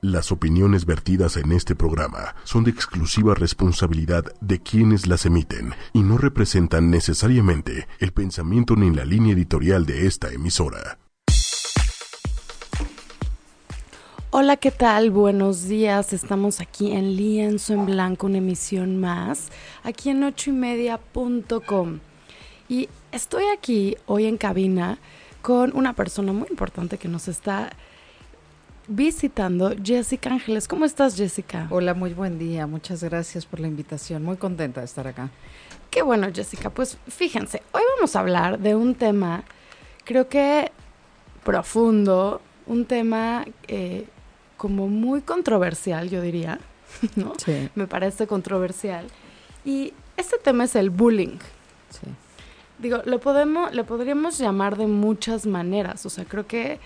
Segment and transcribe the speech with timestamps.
[0.00, 6.02] Las opiniones vertidas en este programa son de exclusiva responsabilidad de quienes las emiten y
[6.02, 11.00] no representan necesariamente el pensamiento ni la línea editorial de esta emisora.
[14.30, 15.10] Hola, ¿qué tal?
[15.10, 16.12] Buenos días.
[16.12, 19.48] Estamos aquí en Lienzo en Blanco, una emisión más,
[19.82, 21.98] aquí en ochoymedia.com.
[22.68, 25.00] Y estoy aquí hoy en cabina
[25.42, 27.72] con una persona muy importante que nos está
[28.88, 30.66] visitando Jessica Ángeles.
[30.66, 31.68] ¿Cómo estás, Jessica?
[31.70, 32.66] Hola, muy buen día.
[32.66, 34.24] Muchas gracias por la invitación.
[34.24, 35.28] Muy contenta de estar acá.
[35.90, 36.70] Qué bueno, Jessica.
[36.70, 39.44] Pues fíjense, hoy vamos a hablar de un tema,
[40.04, 40.72] creo que
[41.44, 44.06] profundo, un tema eh,
[44.56, 46.58] como muy controversial, yo diría,
[47.16, 47.34] ¿no?
[47.44, 47.68] Sí.
[47.74, 49.06] Me parece controversial.
[49.66, 51.38] Y este tema es el bullying.
[51.90, 52.08] Sí.
[52.78, 56.06] Digo, lo podemos, le podríamos llamar de muchas maneras.
[56.06, 56.80] O sea, creo que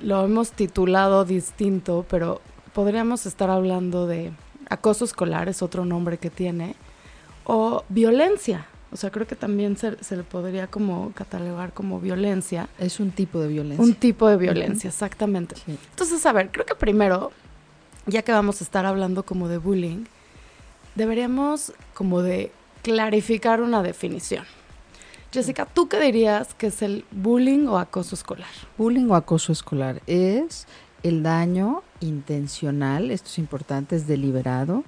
[0.00, 2.40] lo hemos titulado distinto, pero
[2.72, 4.32] podríamos estar hablando de
[4.68, 6.74] acoso escolar, es otro nombre que tiene,
[7.44, 8.66] o violencia.
[8.92, 12.68] O sea, creo que también se, se le podría como catalogar como violencia.
[12.78, 13.84] Es un tipo de violencia.
[13.84, 15.54] Un tipo de violencia, exactamente.
[15.56, 15.78] Sí.
[15.90, 17.30] Entonces, a ver, creo que primero,
[18.06, 20.04] ya que vamos a estar hablando como de bullying,
[20.96, 22.50] deberíamos como de
[22.82, 24.44] clarificar una definición.
[25.32, 28.48] Jessica, ¿tú qué dirías que es el bullying o acoso escolar?
[28.76, 30.66] Bullying o acoso escolar es
[31.04, 34.82] el daño intencional, esto es importante, es deliberado,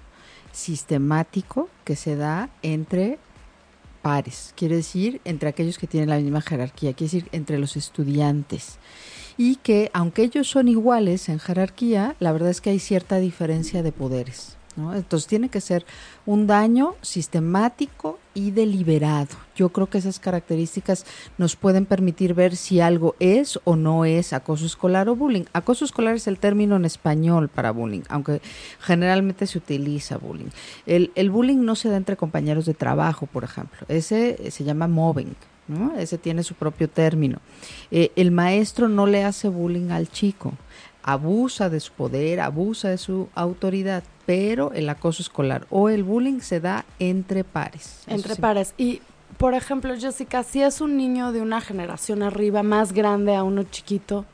[0.51, 3.21] sistemático que se da entre
[4.03, 8.79] pares, quiere decir entre aquellos que tienen la misma jerarquía, quiere decir entre los estudiantes.
[9.39, 13.85] Y que aunque ellos son iguales en jerarquía, la verdad es que hay cierta diferencia
[13.85, 14.57] de poderes.
[14.77, 14.95] ¿No?
[14.95, 15.85] Entonces tiene que ser
[16.27, 19.37] un daño sistemático y deliberado.
[19.55, 21.05] Yo creo que esas características
[21.39, 25.45] nos pueden permitir ver si algo es o no es acoso escolar o bullying.
[25.53, 28.41] Acoso escolar es el término en español para bullying, aunque
[28.81, 30.51] generalmente se utiliza bullying.
[30.87, 33.87] El, bullying no se da entre compañeros de trabajo, por ejemplo.
[33.89, 35.35] Ese se llama mobbing.
[35.69, 35.95] ¿no?
[35.95, 37.39] Ese tiene su propio término.
[37.91, 40.55] Eh, el maestro no le hace bullying al chico
[41.03, 46.41] abusa de su poder, abusa de su autoridad, pero el acoso escolar o el bullying
[46.41, 48.03] se da entre pares.
[48.07, 48.41] Entre sí.
[48.41, 48.75] pares.
[48.77, 49.01] Y,
[49.39, 53.65] por ejemplo, Jessica, si es un niño de una generación arriba, más grande a uno
[53.65, 54.25] chiquito,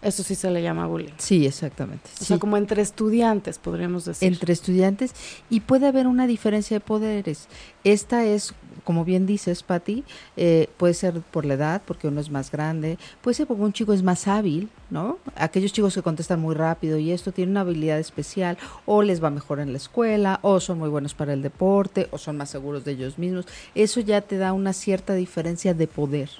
[0.00, 1.12] eso sí se le llama bullying.
[1.18, 2.08] Sí, exactamente.
[2.14, 2.24] O sí.
[2.26, 4.28] sea, como entre estudiantes, podríamos decir.
[4.28, 5.12] entre estudiantes
[5.50, 7.48] y puede haber una diferencia de poderes.
[7.82, 8.54] Esta es,
[8.84, 10.04] como bien dices, Patti,
[10.36, 13.72] eh, puede ser por la edad, porque uno es más grande, puede ser porque un
[13.72, 15.18] chico es más hábil, ¿no?
[15.34, 19.30] Aquellos chicos que contestan muy rápido y esto tiene una habilidad especial, o les va
[19.30, 22.84] mejor en la escuela, o son muy buenos para el deporte, o son más seguros
[22.84, 23.46] de ellos mismos.
[23.74, 26.30] Eso ya te da una cierta diferencia de poder.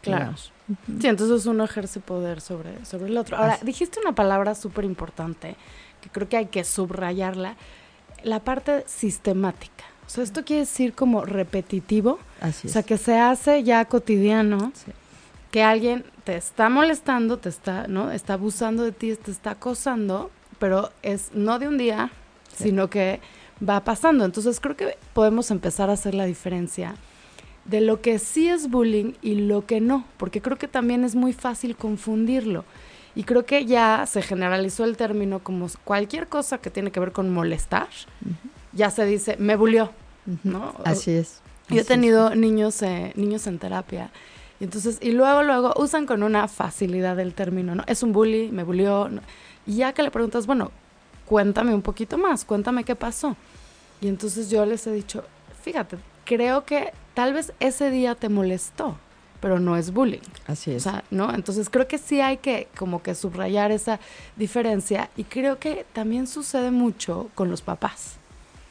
[0.00, 0.18] Claro.
[0.24, 0.52] digamos.
[1.00, 3.36] Sí, entonces uno ejerce poder sobre, sobre el otro.
[3.38, 3.64] Ahora, Así.
[3.66, 5.56] dijiste una palabra súper importante
[6.02, 7.56] que creo que hay que subrayarla,
[8.22, 9.84] la parte sistemática.
[10.06, 12.72] O sea, esto quiere decir como repetitivo, Así o es.
[12.72, 14.92] sea, que se hace ya cotidiano, Sí.
[15.50, 18.10] que alguien te está molestando, te está, ¿no?
[18.12, 22.10] Está abusando de ti, te está acosando, pero es no de un día,
[22.54, 22.64] Sí.
[22.64, 23.20] sino que
[23.66, 24.24] va pasando.
[24.24, 26.94] Entonces creo que podemos empezar a hacer la diferencia
[27.68, 31.14] de lo que sí es bullying y lo que no, porque creo que también es
[31.14, 32.64] muy fácil confundirlo.
[33.14, 37.12] Y creo que ya se generalizó el término como cualquier cosa que tiene que ver
[37.12, 37.88] con molestar,
[38.72, 39.90] ya se dice, me bulió.
[40.44, 40.74] ¿no?
[40.84, 41.40] Así es.
[41.68, 44.10] Yo he tenido niños, eh, niños en terapia.
[44.60, 47.84] Y entonces, y luego, luego usan con una facilidad el término, ¿no?
[47.86, 49.08] Es un bully, me bulió.
[49.08, 49.20] ¿no?
[49.66, 50.70] Y ya que le preguntas, bueno,
[51.26, 53.36] cuéntame un poquito más, cuéntame qué pasó.
[54.00, 55.24] Y entonces yo les he dicho,
[55.62, 58.98] fíjate, creo que tal vez ese día te molestó,
[59.40, 60.20] pero no es bullying.
[60.46, 60.82] Así O es.
[60.82, 61.34] sea, ¿no?
[61.34, 63.98] Entonces creo que sí hay que como que subrayar esa
[64.36, 68.16] diferencia y creo que también sucede mucho con los papás.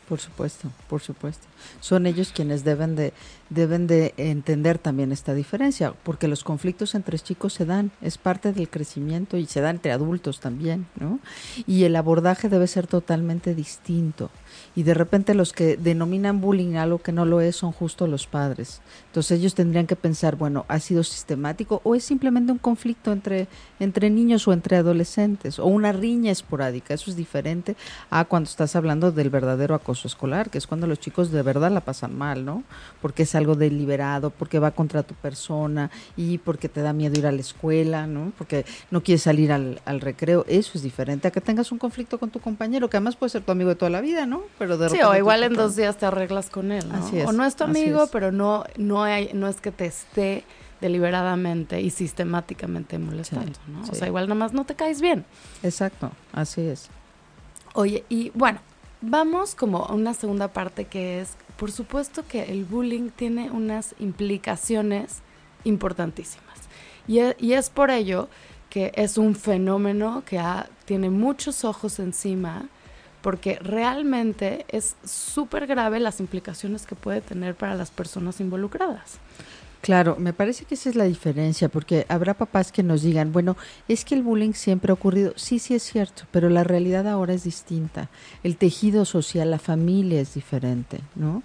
[0.07, 1.46] Por supuesto, por supuesto.
[1.79, 3.13] Son ellos quienes deben de
[3.49, 8.51] deben de entender también esta diferencia, porque los conflictos entre chicos se dan, es parte
[8.51, 11.19] del crecimiento y se da entre adultos también, ¿no?
[11.65, 14.29] Y el abordaje debe ser totalmente distinto.
[14.75, 18.27] Y de repente los que denominan bullying algo que no lo es son justo los
[18.27, 18.81] padres.
[19.07, 23.47] Entonces ellos tendrían que pensar, bueno, ¿ha sido sistemático o es simplemente un conflicto entre,
[23.79, 26.93] entre niños o entre adolescentes o una riña esporádica?
[26.93, 27.75] Eso es diferente
[28.09, 31.56] a cuando estás hablando del verdadero acoso escolar, que es cuando los chicos de verdad
[31.59, 32.63] la pasan mal, ¿no?
[33.01, 37.27] Porque es algo deliberado, porque va contra tu persona y porque te da miedo ir
[37.27, 38.31] a la escuela, ¿no?
[38.37, 40.45] Porque no quieres salir al, al recreo.
[40.47, 43.43] Eso es diferente a que tengas un conflicto con tu compañero, que además puede ser
[43.43, 44.43] tu amigo de toda la vida, ¿no?
[44.57, 46.95] Pero de Sí, o igual en dos días te arreglas con él, ¿no?
[46.95, 48.09] Así es, o no es tu amigo, es.
[48.09, 50.43] pero no, no, hay, no es que te esté
[50.81, 53.81] deliberadamente y sistemáticamente molestando, ¿no?
[53.81, 55.25] O sea, igual nada más no te caes bien.
[55.63, 56.89] Exacto, así es.
[57.73, 58.59] Oye, y bueno,
[59.01, 63.95] vamos como a una segunda parte que es, por supuesto que el bullying tiene unas
[63.99, 65.21] implicaciones
[65.63, 66.59] importantísimas.
[67.07, 68.29] Y, e, y es por ello
[68.69, 70.41] que es un fenómeno que
[70.85, 72.69] tiene muchos ojos encima,
[73.21, 79.19] porque realmente es súper grave las implicaciones que puede tener para las personas involucradas.
[79.87, 83.55] Claro, me parece que esa es la diferencia, porque habrá papás que nos digan, bueno,
[83.87, 85.31] es que el bullying siempre ha ocurrido.
[85.37, 88.09] Sí, sí es cierto, pero la realidad ahora es distinta.
[88.43, 91.41] El tejido social, la familia es diferente, ¿no?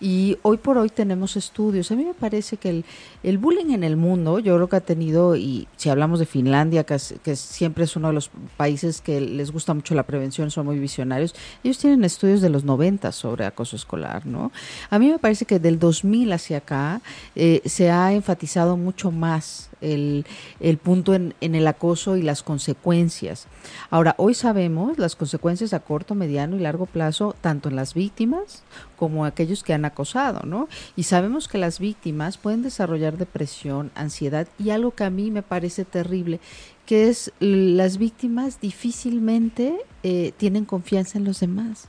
[0.00, 1.92] Y hoy por hoy tenemos estudios.
[1.92, 2.84] A mí me parece que el,
[3.22, 6.84] el bullying en el mundo, yo creo que ha tenido, y si hablamos de Finlandia,
[6.84, 10.78] que, siempre es uno de los países que les gusta mucho la prevención, son muy
[10.78, 14.50] visionarios, ellos tienen estudios de los 90 sobre acoso escolar, ¿no?
[14.88, 17.02] A mí me parece que del 2000 hacia acá
[17.36, 20.24] eh, se ha enfatizado mucho más el,
[20.60, 23.46] el punto en, en, el acoso y las consecuencias.
[23.90, 28.62] Ahora, hoy sabemos las consecuencias a corto, mediano y largo plazo, tanto en las víctimas
[28.96, 30.68] como aquellos que han acosado, ¿no?
[30.94, 35.42] Y sabemos que las víctimas pueden desarrollar depresión, ansiedad y algo que a mí me
[35.42, 36.40] parece terrible,
[36.86, 41.88] que es las víctimas difícilmente eh, tienen confianza en los demás,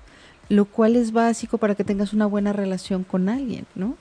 [0.49, 3.95] lo cual es básico para que tengas una buena relación con alguien, ¿no?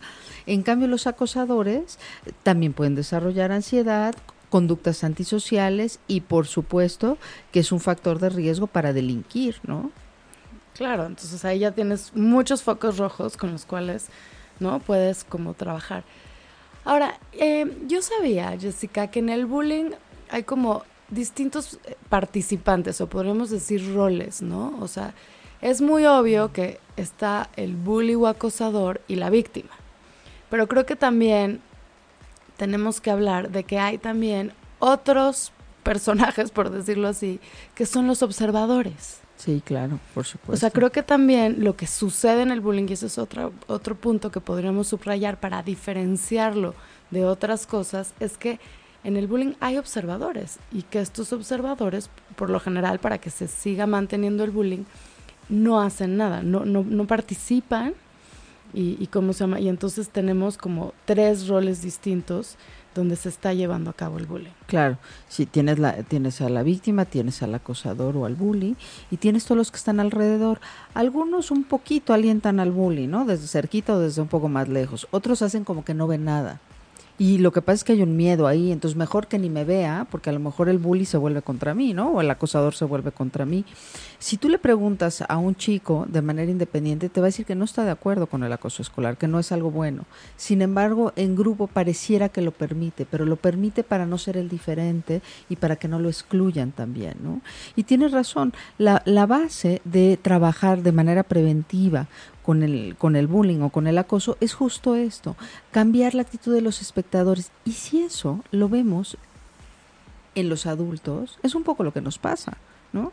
[0.46, 1.98] En cambio, los acosadores
[2.42, 4.14] también pueden desarrollar ansiedad,
[4.50, 7.16] conductas antisociales y, por supuesto,
[7.52, 9.90] que es un factor de riesgo para delinquir, ¿no?
[10.74, 14.08] Claro, entonces ahí ya tienes muchos focos rojos con los cuales,
[14.60, 14.80] ¿no?
[14.80, 16.04] Puedes como trabajar.
[16.84, 19.90] Ahora, eh, yo sabía, Jessica, que en el bullying
[20.30, 24.76] hay como distintos eh, participantes, o podríamos decir roles, ¿no?
[24.80, 25.14] O sea,
[25.60, 29.70] es muy obvio que está el bully o acosador y la víctima.
[30.52, 31.62] Pero creo que también
[32.58, 35.50] tenemos que hablar de que hay también otros
[35.82, 37.40] personajes, por decirlo así,
[37.74, 39.20] que son los observadores.
[39.38, 40.52] Sí, claro, por supuesto.
[40.52, 43.54] O sea, creo que también lo que sucede en el bullying, y ese es otro,
[43.66, 46.74] otro punto que podríamos subrayar para diferenciarlo
[47.10, 48.60] de otras cosas, es que
[49.04, 53.48] en el bullying hay observadores y que estos observadores, por lo general, para que se
[53.48, 54.84] siga manteniendo el bullying,
[55.48, 57.94] no hacen nada, no, no, no participan
[58.72, 59.60] y, y cómo se llama.
[59.60, 62.56] Y entonces tenemos como tres roles distintos
[62.94, 64.50] donde se está llevando a cabo el bullying.
[64.66, 64.98] Claro,
[65.28, 68.76] si tienes la tienes a la víctima, tienes al acosador o al bully
[69.10, 70.60] y tienes todos los que están alrededor.
[70.94, 73.24] Algunos un poquito alientan al bully, ¿no?
[73.24, 75.06] Desde cerquita o desde un poco más lejos.
[75.10, 76.60] Otros hacen como que no ven nada.
[77.22, 79.62] Y lo que pasa es que hay un miedo ahí, entonces mejor que ni me
[79.62, 82.10] vea, porque a lo mejor el bully se vuelve contra mí, ¿no?
[82.10, 83.64] O el acosador se vuelve contra mí.
[84.18, 87.54] Si tú le preguntas a un chico de manera independiente, te va a decir que
[87.54, 90.04] no está de acuerdo con el acoso escolar, que no es algo bueno.
[90.36, 94.48] Sin embargo, en grupo pareciera que lo permite, pero lo permite para no ser el
[94.48, 97.40] diferente y para que no lo excluyan también, ¿no?
[97.76, 102.08] Y tienes razón, la, la base de trabajar de manera preventiva
[102.42, 105.36] con el, con el bullying o con el acoso es justo esto,
[105.70, 107.50] cambiar la actitud de los espectadores.
[107.64, 109.16] Y si eso lo vemos
[110.34, 112.56] en los adultos, es un poco lo que nos pasa.
[112.92, 113.10] ¿No?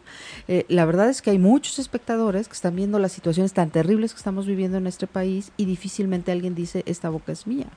[0.50, 4.12] Eh, la verdad es que hay muchos espectadores que están viendo las situaciones tan terribles
[4.12, 7.68] que estamos viviendo en este país y difícilmente alguien dice esta boca es mía.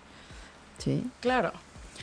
[0.79, 1.05] ¿Sí?
[1.21, 1.53] Claro.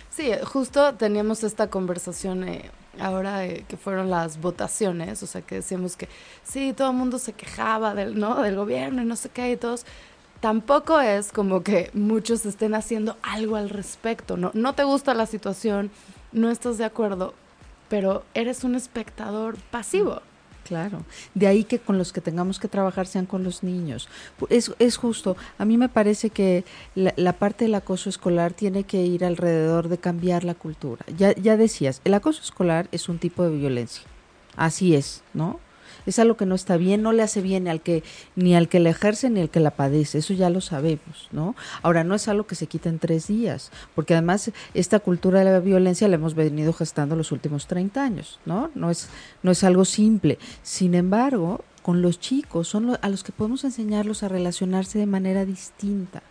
[0.10, 5.56] Sí, justo teníamos esta conversación eh, ahora eh, que fueron las votaciones, o sea, que
[5.56, 6.10] decíamos que
[6.44, 8.42] sí, todo el mundo se quejaba del, ¿no?
[8.42, 9.86] del gobierno y no sé qué y todos.
[10.40, 14.52] Tampoco es como que muchos estén haciendo algo al respecto, ¿no?
[14.54, 15.92] No te gusta la situación,
[16.32, 17.34] no estás de acuerdo,
[17.90, 20.22] pero eres un espectador pasivo.
[20.70, 24.08] Claro, de ahí que con los que tengamos que trabajar sean con los niños.
[24.50, 28.84] Es, es justo, a mí me parece que la, la, parte del acoso escolar tiene
[28.84, 31.04] que ir alrededor de cambiar la cultura.
[31.18, 34.04] Ya, ya decías, el acoso escolar es un tipo de violencia,
[34.56, 35.60] así es, ¿no?
[36.06, 38.04] Es algo que no está bien, no le hace bien al que,
[38.36, 41.56] ni al que la ejerce ni al que la padece, eso ya lo sabemos, ¿no?
[41.82, 45.46] Ahora, no es algo que se quita en tres días, porque además esta cultura de
[45.46, 48.70] la violencia la hemos venido gestando los últimos 30 años, ¿no?
[48.76, 49.10] No es,
[49.44, 50.40] no es algo simple.
[50.64, 55.46] Sin embargo, con los chicos son a los que podemos enseñarlos a relacionarse de manera
[55.46, 56.22] distinta.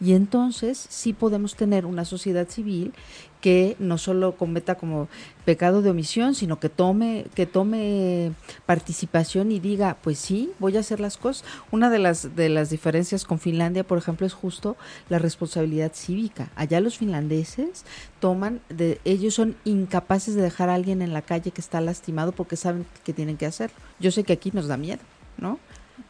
[0.00, 2.92] Y entonces sí podemos tener una sociedad civil
[3.40, 5.08] que no solo cometa como
[5.44, 8.32] pecado de omisión, sino que tome, que tome
[8.66, 11.44] participación y diga, pues sí, voy a hacer las cosas.
[11.70, 14.76] Una de las, de las diferencias con Finlandia, por ejemplo, es justo
[15.08, 16.50] la responsabilidad cívica.
[16.56, 17.84] Allá los finlandeses
[18.20, 22.32] toman, de, ellos son incapaces de dejar a alguien en la calle que está lastimado
[22.32, 23.76] porque saben que tienen que hacerlo.
[24.00, 25.00] Yo sé que aquí nos da miedo,
[25.38, 25.58] ¿no?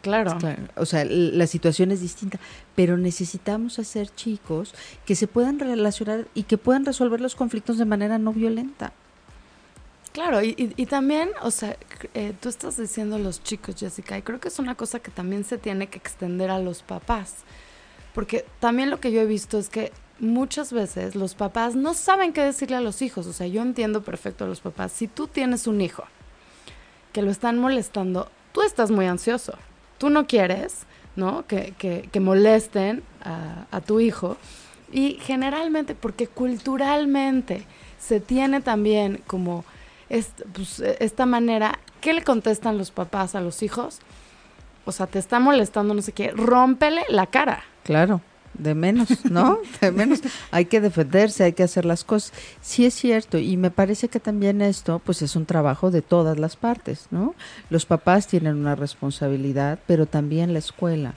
[0.03, 0.39] Claro.
[0.77, 2.39] O sea, la situación es distinta,
[2.77, 4.75] pero necesitamos hacer chicos
[5.05, 8.93] que se puedan relacionar y que puedan resolver los conflictos de manera no violenta.
[10.13, 10.55] Claro, y,
[10.87, 11.77] también, o sea,
[12.15, 15.45] eh, tú estás diciendo los chicos, Jessica, y creo que es una cosa que también
[15.45, 17.37] se tiene que extender a los papás.
[18.15, 22.33] Porque también lo que yo he visto es que muchas veces los papás no saben
[22.33, 23.27] qué decirle a los hijos.
[23.27, 24.93] O sea, yo entiendo perfecto a los papás.
[24.93, 26.05] Si tú tienes un hijo
[27.13, 29.57] que lo están molestando, tú estás muy ansioso.
[29.99, 30.87] Tú no quieres,
[31.17, 31.47] ¿no?
[31.47, 34.37] Que, que, molesten a, a tu hijo.
[34.93, 37.67] Y generalmente, porque culturalmente
[37.99, 39.65] se tiene también como
[40.53, 44.01] pues, esta manera, ¿qué le contestan los papás a los hijos?
[44.85, 47.65] O sea, te está molestando, no sé qué, rómpele la cara.
[47.85, 48.23] Claro,
[48.59, 49.59] de menos, ¿no?
[49.81, 50.21] De menos.
[50.51, 52.33] Hay que defenderse, hay que hacer las cosas.
[52.61, 56.39] Sí es cierto, y me parece que también esto, pues es un trabajo de todas
[56.39, 57.35] las partes, ¿no?
[57.71, 61.15] Los papás tienen una responsabilidad, pero también la escuela.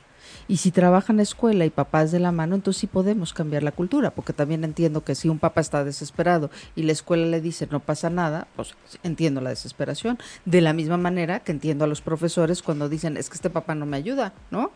[0.48, 4.12] Y si trabajan escuela y papás de la mano, entonces sí podemos cambiar la cultura,
[4.12, 7.79] porque también entiendo que si un papá está desesperado y la escuela le dice no
[7.79, 10.17] pasa nada, pues entiendo la desesperación.
[10.45, 13.75] De la misma manera que entiendo a los profesores cuando dicen es que este papá
[13.75, 14.71] no me ayuda, ¿no?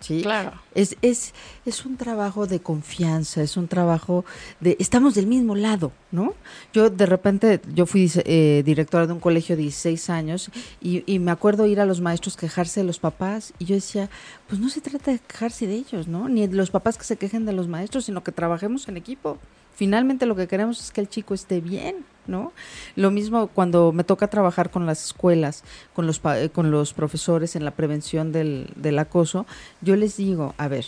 [0.00, 0.52] Sí, claro.
[0.74, 1.34] Es, es,
[1.66, 4.24] es un trabajo de confianza, es un trabajo
[4.60, 6.34] de, estamos del mismo lado, ¿no?
[6.72, 10.50] Yo de repente, yo fui eh, directora de un colegio de 16 años
[10.80, 14.08] y, y, me acuerdo ir a los maestros quejarse de los papás y yo decía,
[14.46, 16.28] pues no se trata de quejarse de ellos, ¿no?
[16.28, 19.38] Ni de los papás que se quejen de los maestros, sino que trabajemos en equipo.
[19.78, 22.52] Finalmente lo que queremos es que el chico esté bien, ¿no?
[22.96, 25.62] Lo mismo cuando me toca trabajar con las escuelas,
[25.94, 29.46] con los, eh, con los profesores en la prevención del, del acoso,
[29.80, 30.84] yo les digo, a ver,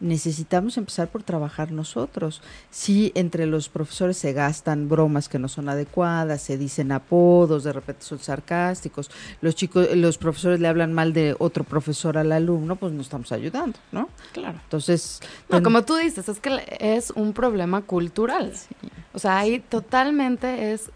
[0.00, 2.42] necesitamos empezar por trabajar nosotros.
[2.70, 7.72] Si entre los profesores se gastan bromas que no son adecuadas, se dicen apodos, de
[7.72, 12.76] repente son sarcásticos, los chicos, los profesores le hablan mal de otro profesor al alumno,
[12.76, 14.08] pues no estamos ayudando, ¿no?
[14.32, 14.58] Claro.
[14.64, 18.52] Entonces, no, como tú dices, es que es un problema cultural.
[19.12, 20.90] O sea, ahí totalmente es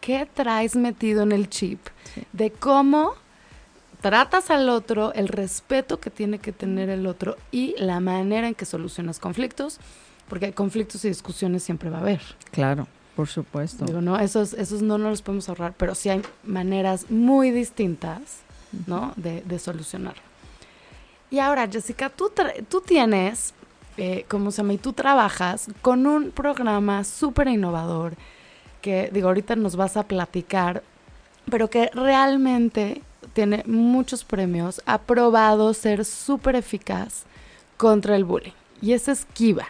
[0.00, 1.80] qué traes metido en el chip
[2.32, 3.14] de cómo
[4.00, 8.54] tratas al otro, el respeto que tiene que tener el otro y la manera en
[8.54, 9.78] que solucionas conflictos,
[10.28, 12.20] porque conflictos y discusiones siempre va a haber.
[12.50, 13.84] Claro, por supuesto.
[13.84, 18.40] Digo, no, esos, esos no nos los podemos ahorrar, pero sí hay maneras muy distintas,
[18.86, 19.12] ¿no?
[19.16, 20.22] De, de solucionarlo.
[21.30, 22.32] Y ahora, Jessica, tú,
[22.68, 23.54] tú tienes,
[23.96, 24.72] eh, ¿cómo se llama?
[24.72, 28.14] Y tú trabajas con un programa súper innovador
[28.82, 30.82] que, digo, ahorita nos vas a platicar,
[31.48, 37.24] pero que realmente tiene muchos premios, ha probado ser súper eficaz
[37.76, 38.52] contra el bullying.
[38.82, 39.66] Y es Kiva.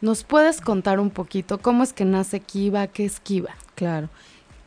[0.00, 2.86] ¿Nos puedes contar un poquito cómo es que nace Kiva?
[2.86, 3.54] ¿Qué es Kiva?
[3.74, 4.08] Claro.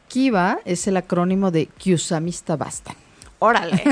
[0.08, 3.03] Kiva es el acrónimo de Kyusamista Bastan.
[3.44, 3.84] Órale,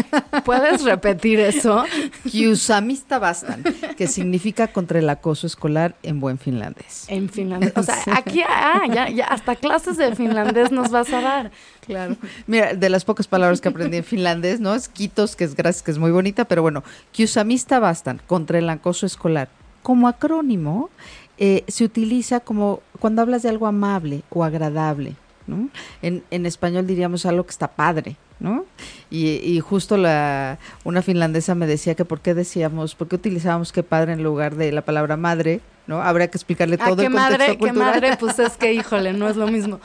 [0.45, 1.83] ¿puedes repetir eso?
[2.23, 3.61] Kyusamista Bastan,
[3.97, 7.03] que significa contra el acoso escolar en buen finlandés.
[7.09, 7.73] En finlandés.
[7.75, 11.51] O sea, aquí, ah, ya, ya, hasta clases de finlandés nos vas a dar.
[11.85, 12.15] Claro.
[12.47, 14.73] Mira, de las pocas palabras que aprendí en finlandés, ¿no?
[14.73, 16.81] Es Kitos, que es gracias, que es muy bonita, pero bueno,
[17.11, 19.49] Kyusamista Bastan, contra el acoso escolar.
[19.83, 20.89] Como acrónimo,
[21.37, 25.17] eh, se utiliza como cuando hablas de algo amable o agradable.
[25.45, 25.67] ¿no?
[26.01, 28.65] En, en español diríamos algo que está padre, ¿no?
[29.09, 33.83] Y, justo la, una finlandesa me decía que por qué decíamos, por qué utilizábamos qué
[33.83, 36.01] padre en lugar de la palabra madre, ¿no?
[36.01, 39.27] Habría que explicarle ah, todo el contexto madre, Qué madre, pues es que, híjole, no
[39.27, 39.81] es lo mismo.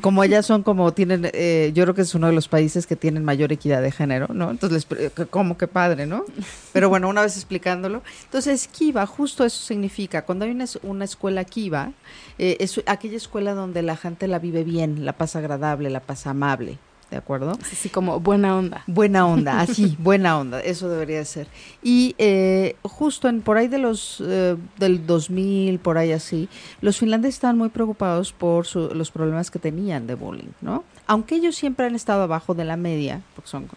[0.00, 2.96] como ellas son como tienen, eh, yo creo que es uno de los países que
[2.96, 4.50] tienen mayor equidad de género, ¿no?
[4.50, 4.86] Entonces,
[5.28, 6.24] como que padre, ¿no?
[6.72, 8.02] Pero bueno, una vez explicándolo.
[8.24, 11.92] Entonces, Kiva, justo eso significa, cuando hay una, una escuela Kiva,
[12.38, 16.30] eh, es aquella escuela donde la gente la vive bien, la pasa agradable, la pasa
[16.30, 16.78] amable.
[17.10, 17.52] ¿De acuerdo?
[17.62, 18.82] Sí, como buena onda.
[18.86, 21.46] Buena onda, así, buena onda, eso debería ser.
[21.82, 26.48] Y eh, justo en por ahí de los eh, del 2000, por ahí así,
[26.80, 30.84] los finlandeses estaban muy preocupados por los problemas que tenían de bullying, ¿no?
[31.06, 33.68] Aunque ellos siempre han estado abajo de la media, porque son...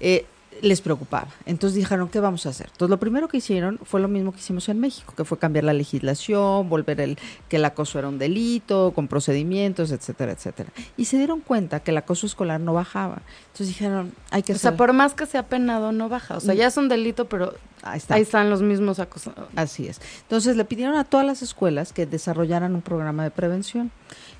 [0.00, 0.26] Eh,
[0.62, 1.28] les preocupaba.
[1.46, 2.68] Entonces dijeron, ¿qué vamos a hacer?
[2.72, 5.64] Entonces lo primero que hicieron fue lo mismo que hicimos en México, que fue cambiar
[5.64, 10.70] la legislación, volver el que el acoso era un delito, con procedimientos, etcétera, etcétera.
[10.96, 13.22] Y se dieron cuenta que el acoso escolar no bajaba.
[13.46, 14.52] Entonces dijeron, hay que...
[14.52, 16.36] O sea, por más que sea penado, no baja.
[16.36, 19.32] O sea, ya es un delito, pero Ahí, Ahí, están los mismos acosos.
[19.56, 20.02] Así es.
[20.22, 23.90] Entonces le pidieron a todas las escuelas que desarrollaran un programa de prevención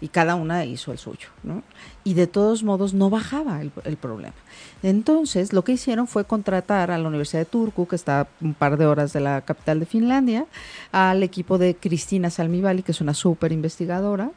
[0.00, 1.62] y cada una hizo el suyo, ¿no?
[2.04, 4.34] Y de todos modos no bajaba el, problema.
[4.82, 8.78] Entonces, lo que hicieron fue contratar a la Universidad de Turku, que está un par
[8.78, 10.46] de horas de la capital de Finlandia,
[10.92, 14.30] al equipo de Cristina Salmivali, que es una súper investigadora,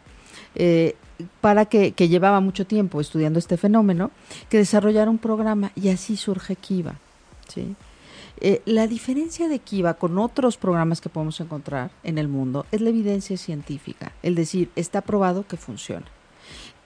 [0.56, 0.96] eh,
[1.40, 4.12] para que, que, llevaba mucho tiempo estudiando este fenómeno,
[4.50, 6.96] que desarrollara un programa y así surge Kiva.
[7.48, 7.76] ¿sí?
[8.40, 12.82] Eh, la diferencia de Kiva con otros programas que podemos encontrar en el mundo es
[12.82, 16.08] la evidencia científica, es decir, está probado que funciona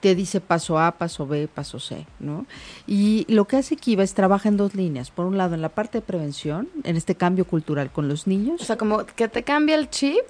[0.00, 2.46] te dice paso A, paso B, paso C, ¿no?
[2.86, 5.10] Y lo que hace Kiva es trabaja en dos líneas.
[5.10, 8.60] Por un lado, en la parte de prevención, en este cambio cultural con los niños.
[8.60, 10.24] O sea, como que te cambia el chip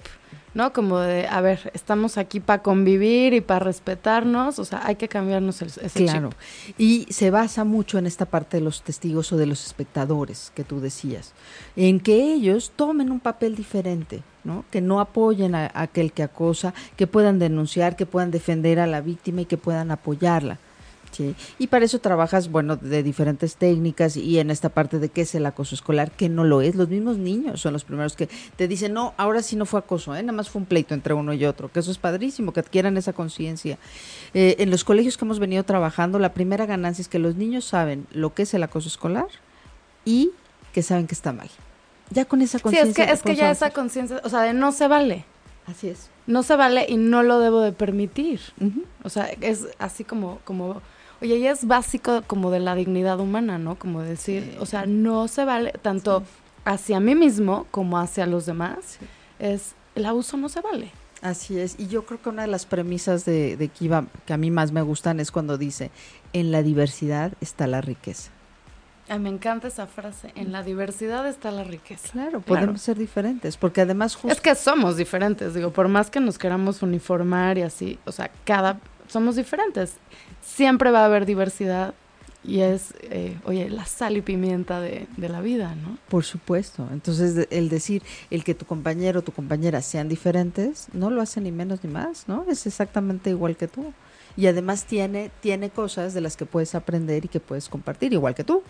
[0.55, 0.73] ¿no?
[0.73, 5.09] Como de, a ver, estamos aquí para convivir y para respetarnos, o sea, hay que
[5.09, 6.31] cambiarnos el, ese claro.
[6.77, 10.65] Y se basa mucho en esta parte de los testigos o de los espectadores que
[10.65, 11.33] tú decías,
[11.77, 14.65] en que ellos tomen un papel diferente, ¿no?
[14.71, 19.01] Que no apoyen a aquel que acosa, que puedan denunciar, que puedan defender a la
[19.01, 20.59] víctima y que puedan apoyarla.
[21.59, 25.35] Y para eso trabajas, bueno, de diferentes técnicas y en esta parte de qué es
[25.35, 26.75] el acoso escolar, que no lo es.
[26.75, 30.15] Los mismos niños son los primeros que te dicen, no, ahora sí no fue acoso,
[30.15, 30.23] ¿eh?
[30.23, 32.97] nada más fue un pleito entre uno y otro, que eso es padrísimo, que adquieran
[32.97, 33.79] esa conciencia.
[34.35, 37.65] Eh, en los colegios que hemos venido trabajando, la primera ganancia es que los niños
[37.65, 39.29] saben lo que es el acoso escolar
[40.05, 40.31] y
[40.73, 41.49] que saben que está mal.
[42.11, 42.95] Ya con esa conciencia.
[42.95, 45.25] Sí, es que, es que ya esa conciencia, o sea, de no se vale.
[45.67, 46.09] Así es.
[46.27, 48.41] No se vale y no lo debo de permitir.
[49.03, 50.81] O sea, es así como, como
[51.21, 53.77] Oye, y es básico como de la dignidad humana, ¿no?
[53.77, 56.23] Como decir, o sea, no se vale tanto
[56.65, 58.99] hacia mí mismo como hacia los demás.
[59.39, 60.93] Es, el abuso no se vale.
[61.21, 64.37] Así es, y yo creo que una de las premisas de, de Kiva que a
[64.37, 65.91] mí más me gustan es cuando dice,
[66.33, 68.31] en la diversidad está la riqueza.
[69.09, 72.11] Ay, me encanta esa frase, en la diversidad está la riqueza.
[72.13, 76.39] Claro, podemos ser diferentes, porque además Es que somos diferentes, digo, por más que nos
[76.39, 79.95] queramos uniformar y así, o sea, cada somos diferentes.
[80.43, 81.95] Siempre va a haber diversidad
[82.45, 85.99] y es, eh, oye, la sal y pimienta de, de, la vida, ¿no?
[86.09, 86.89] Por supuesto.
[86.93, 91.41] Entonces, el decir, el que tu compañero o tu compañera sean diferentes, no lo hace
[91.41, 92.47] ni menos ni más, ¿no?
[92.49, 93.93] Es exactamente igual que tú.
[94.37, 98.35] Y además tiene, tiene cosas de las que puedes aprender y que puedes compartir, igual
[98.35, 98.63] que tú.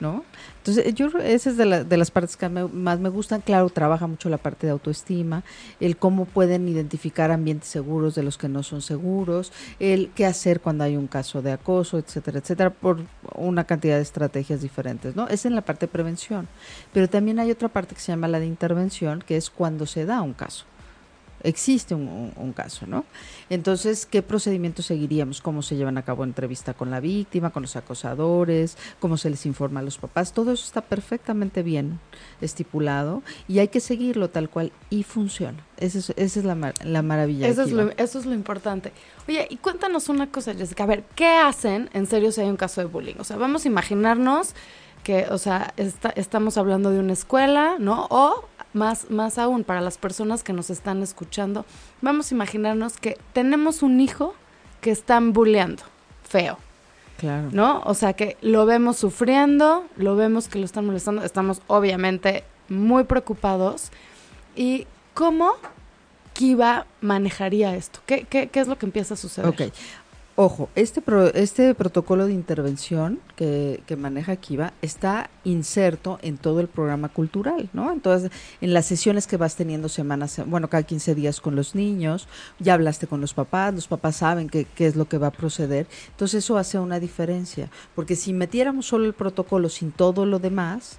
[0.00, 0.24] ¿No?
[0.58, 3.40] Entonces, yo esa es de, de las partes que más me gustan.
[3.40, 5.44] Claro, trabaja mucho la parte de autoestima,
[5.80, 10.60] el cómo pueden identificar ambientes seguros de los que no son seguros, el qué hacer
[10.60, 13.00] cuando hay un caso de acoso, etcétera, etcétera, por
[13.34, 15.28] una cantidad de estrategias diferentes, ¿no?
[15.28, 16.48] Es en la parte de prevención.
[16.92, 20.06] Pero también hay otra parte que se llama la de intervención, que es cuando se
[20.06, 20.64] da un caso
[21.44, 23.04] existe un, caso, ¿no?
[23.50, 25.40] Entonces, ¿qué procedimientos seguiríamos?
[25.40, 28.76] ¿Cómo se llevan a cabo entrevista con la víctima, con los acosadores?
[28.98, 30.32] ¿Cómo se les informa a los papás?
[30.32, 32.00] Todo eso está perfectamente bien
[32.40, 35.64] estipulado y hay que seguirlo tal cual y funciona.
[35.76, 37.46] Esa es, esa es la, la maravilla.
[37.46, 38.92] Eso es lo, eso es lo importante.
[39.28, 40.84] Oye, y cuéntanos una cosa, Jessica.
[40.84, 43.16] A ver, ¿qué hacen en serio si hay un caso de bullying?
[43.18, 44.54] O sea, vamos a imaginarnos
[45.02, 45.74] que, o sea,
[46.16, 48.06] estamos hablando de una escuela, ¿no?
[48.10, 51.64] O más, más aún para las personas que nos están escuchando,
[52.02, 54.34] vamos a imaginarnos que tenemos un hijo
[54.80, 55.82] que están bulleando,
[56.24, 56.58] feo.
[57.16, 57.48] Claro.
[57.52, 57.80] ¿No?
[57.84, 63.04] O sea que lo vemos sufriendo, lo vemos que lo están molestando, estamos obviamente muy
[63.04, 63.90] preocupados.
[64.56, 65.54] ¿Y cómo
[66.32, 68.00] Kiva manejaría esto?
[68.06, 69.48] ¿Qué, qué, qué es lo que empieza a suceder?
[69.48, 69.72] Ok,
[70.36, 71.00] Ojo, este,
[71.34, 77.70] este protocolo de intervención que, que, maneja Kiva está inserto en todo el programa cultural,
[77.72, 77.92] ¿no?
[77.92, 82.26] Entonces, en las sesiones que vas teniendo semanas, bueno, cada 15 días con los niños,
[82.58, 85.86] ya hablaste con los papás, los papás saben qué es lo que va a proceder.
[86.10, 90.98] Entonces, eso hace una diferencia, porque si metiéramos solo el protocolo sin todo lo demás,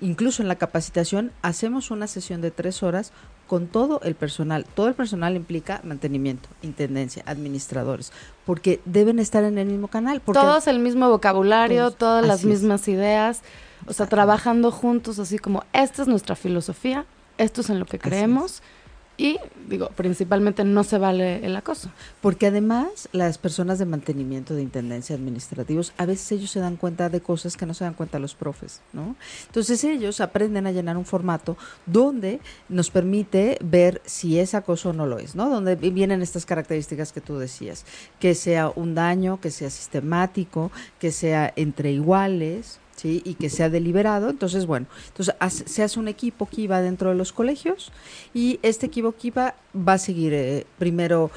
[0.00, 3.12] incluso en la capacitación, hacemos una sesión de tres horas
[3.48, 4.64] con todo el personal.
[4.74, 8.12] Todo el personal implica mantenimiento, intendencia, administradores,
[8.46, 10.20] porque deben estar en el mismo canal.
[10.20, 13.42] Todos el mismo vocabulario, todas las mismas ideas,
[13.86, 17.06] o sea, trabajando juntos, así como esta es nuestra filosofía,
[17.38, 18.62] esto es en lo que creemos.
[19.20, 19.36] Y,
[19.68, 21.90] digo, principalmente no se vale el acoso.
[22.20, 27.08] Porque además las personas de mantenimiento de intendencia administrativos, a veces ellos se dan cuenta
[27.08, 29.16] de cosas que no se dan cuenta los profes, ¿no?
[29.46, 34.92] Entonces ellos aprenden a llenar un formato donde nos permite ver si es acoso o
[34.92, 35.50] no lo es, ¿no?
[35.50, 37.84] Donde vienen estas características que tú decías,
[38.20, 43.22] que sea un daño, que sea sistemático, que sea entre iguales, ¿sí?
[43.24, 44.30] y que sea deliberado.
[44.30, 45.34] Entonces, bueno, entonces
[45.66, 47.92] se hace un equipo que iba dentro de los colegios
[48.34, 51.30] y este equipo que iba va a seguir eh, primero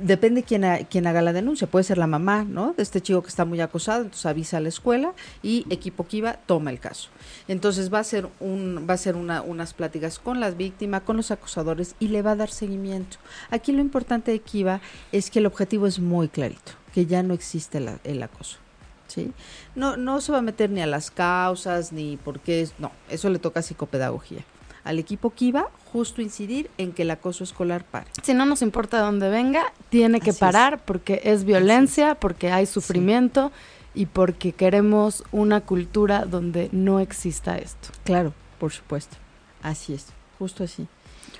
[0.00, 2.72] depende quién, quién haga la denuncia, puede ser la mamá, ¿no?
[2.76, 6.34] De este chico que está muy acosado, entonces avisa a la escuela y equipo Kiva
[6.46, 7.08] toma el caso.
[7.48, 11.16] Entonces va a ser un va a ser una, unas pláticas con las víctimas, con
[11.16, 13.18] los acosadores y le va a dar seguimiento.
[13.50, 14.80] Aquí lo importante de Kiva
[15.12, 18.67] es que el objetivo es muy clarito, que ya no existe el acoso.
[19.08, 19.32] ¿Sí?
[19.74, 23.28] No, no se va a meter ni a las causas, ni por qué, no, eso
[23.30, 24.44] le toca psicopedagogía.
[24.84, 28.06] al equipo Kiva justo incidir en que el acoso escolar pare.
[28.22, 30.40] Si no nos importa de dónde venga, tiene que Así es.
[30.40, 33.52] parar porque es violencia, porque hay sufrimiento
[33.94, 37.88] y porque queremos una cultura donde no exista esto.
[38.04, 39.16] Claro, por supuesto.
[39.62, 40.06] Así es,
[40.38, 40.86] justo así.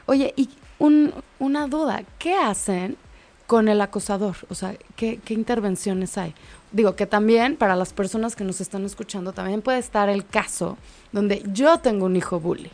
[0.06, 2.96] Oye, y un- una duda, ¿qué hacen
[3.46, 4.36] con el acosador?
[4.50, 6.34] O sea, ¿qué, qué intervenciones hay?
[6.70, 10.76] Digo que también para las personas que nos están escuchando, también puede estar el caso
[11.12, 12.70] donde yo tengo un hijo bully,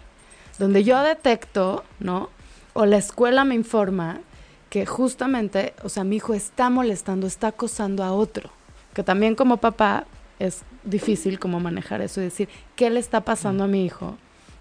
[0.58, 2.28] donde yo detecto, ¿no?
[2.72, 4.20] O la escuela me informa
[4.68, 8.50] que justamente, o sea, mi hijo está molestando, está acosando a otro,
[8.94, 10.06] que también como papá
[10.40, 14.16] es difícil como manejar eso y decir, ¿qué le está pasando a mi hijo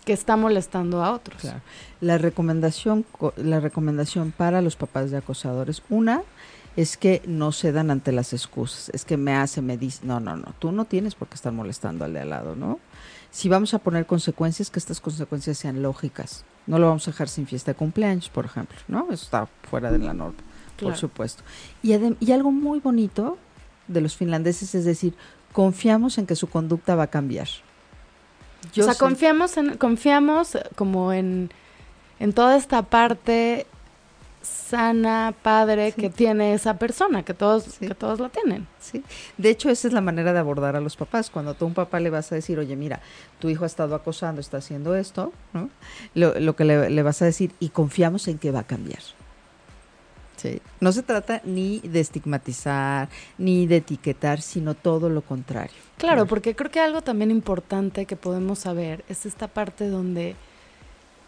[0.05, 1.41] que está molestando a otros?
[1.41, 1.61] Claro.
[2.01, 6.21] La recomendación, co- la recomendación para los papás de acosadores, una
[6.75, 8.89] es que no cedan ante las excusas.
[8.93, 11.53] Es que me hace, me dice, no, no, no, tú no tienes por qué estar
[11.53, 12.79] molestando al de al lado, ¿no?
[13.31, 16.45] Si vamos a poner consecuencias, que estas consecuencias sean lógicas.
[16.67, 19.05] No lo vamos a dejar sin fiesta de cumpleaños, por ejemplo, ¿no?
[19.11, 20.37] Eso está fuera de la norma,
[20.77, 20.91] Claro.
[20.93, 21.43] por supuesto.
[21.81, 23.37] Y, y algo muy bonito
[23.87, 25.13] de los finlandeses es decir,
[25.51, 27.47] confiamos en que su conducta va a cambiar.
[28.73, 31.51] Yo o sea, sé- confiamos, en, confiamos como en,
[32.19, 33.67] en toda esta parte
[34.43, 36.01] sana, padre Sí.
[36.01, 37.87] que tiene esa persona, que todos, Sí.
[37.87, 38.67] que todos la tienen.
[38.79, 39.03] Sí.
[39.37, 41.29] De hecho, esa es la manera de abordar a los papás.
[41.29, 43.01] Cuando tú a un papá le vas a decir, oye, mira,
[43.39, 45.69] tu hijo ha estado acosando, está haciendo esto, ¿no?
[46.13, 48.99] Lo, lo que le, le vas a decir, y confiamos en que va a cambiar.
[50.35, 50.61] Sí.
[50.81, 55.75] No se trata ni de estigmatizar, ni de etiquetar, sino todo lo contrario.
[55.97, 60.35] Claro, porque creo que algo también importante que podemos saber es esta parte donde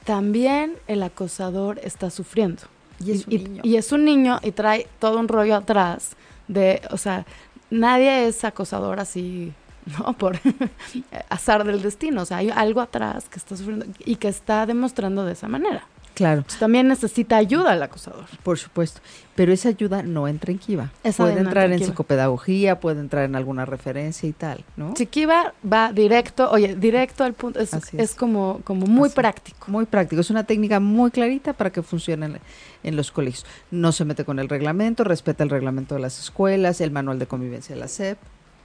[0.04, 2.64] también el acosador está sufriendo.
[3.00, 3.62] Y es un niño.
[3.64, 6.16] y es un niño y trae todo un rollo atrás
[6.48, 7.26] de, o sea,
[7.70, 9.54] nadie es acosador así,
[10.00, 10.14] ¿no?
[10.14, 10.40] Por
[11.30, 12.22] azar del destino.
[12.22, 15.88] O sea, hay algo atrás que está sufriendo y que está demostrando de esa manera.
[16.16, 18.26] Claro, también necesita ayuda el acosador.
[18.42, 19.02] por supuesto.
[19.36, 20.92] Pero esa ayuda no entra en Kiva.
[21.04, 21.90] Esa puede entrar en en Kiva.
[21.90, 24.94] psicopedagogía, puede entrar en alguna referencia y tal, ¿no?
[24.94, 28.16] Chiquiva va directo, oye, directo al punto, es, Así es es.
[28.16, 29.16] como, como muy Así.
[29.16, 29.70] práctico.
[29.70, 32.40] Muy práctico, es una técnica muy clarita para que funcione en,
[32.84, 33.46] en los colegios.
[33.70, 37.28] No se mete con el reglamento, respeta el reglamento de las escuelas, el manual de
[37.28, 38.18] convivencia de la SEP,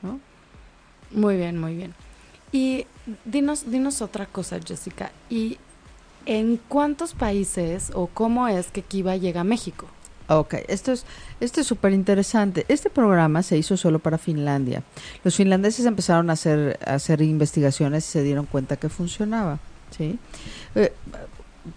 [0.03, 0.21] ¿no?
[1.11, 1.95] Muy bien, muy bien.
[2.53, 2.87] Y
[3.25, 5.11] dinos, dinos otra cosa, Jessica.
[5.29, 5.59] ¿Y
[6.27, 9.87] en cuántos países o cómo es que Kiva llega a México?
[10.29, 11.05] Ok, esto es
[11.41, 12.67] esto es súper interesante.
[12.69, 14.83] Este programa se hizo solo para Finlandia.
[15.25, 19.59] Los finlandeses empezaron a hacer, a hacer investigaciones y se dieron cuenta que funcionaba.
[19.97, 20.19] ¿sí?
[20.75, 20.93] Eh,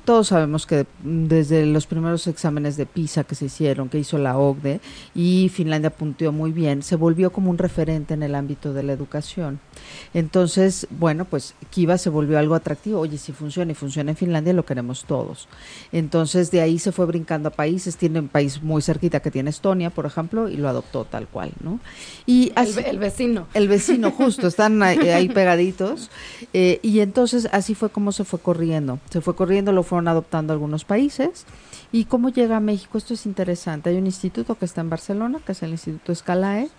[0.06, 4.38] todos sabemos que desde los primeros exámenes de PISA que se hicieron, que hizo la
[4.38, 4.80] OCDE,
[5.14, 8.94] y Finlandia punteó muy bien, se volvió como un referente en el ámbito de la
[8.94, 9.60] educación.
[10.14, 13.00] Entonces, bueno, pues Kiva se volvió algo atractivo.
[13.02, 15.48] Oye, si funciona y funciona en Finlandia, lo queremos todos.
[15.92, 17.98] Entonces, de ahí se fue brincando a países.
[17.98, 21.52] Tiene un país muy cerquita que tiene Estonia, por ejemplo, y lo adoptó tal cual,
[21.62, 21.80] ¿no?
[22.26, 23.48] Y El, así- ve- el vecino.
[23.54, 26.10] el vecino, justo, están ahí, ahí pegaditos.
[26.54, 29.00] eh, y entonces así fue como se fue corriendo.
[29.10, 31.46] Se fue corriendo, lo fueron adoptando algunos países.
[31.92, 32.98] ¿Y cómo llega a México?
[32.98, 33.90] Esto es interesante.
[33.90, 36.70] Hay un instituto que está en Barcelona, que es el Instituto Escalae,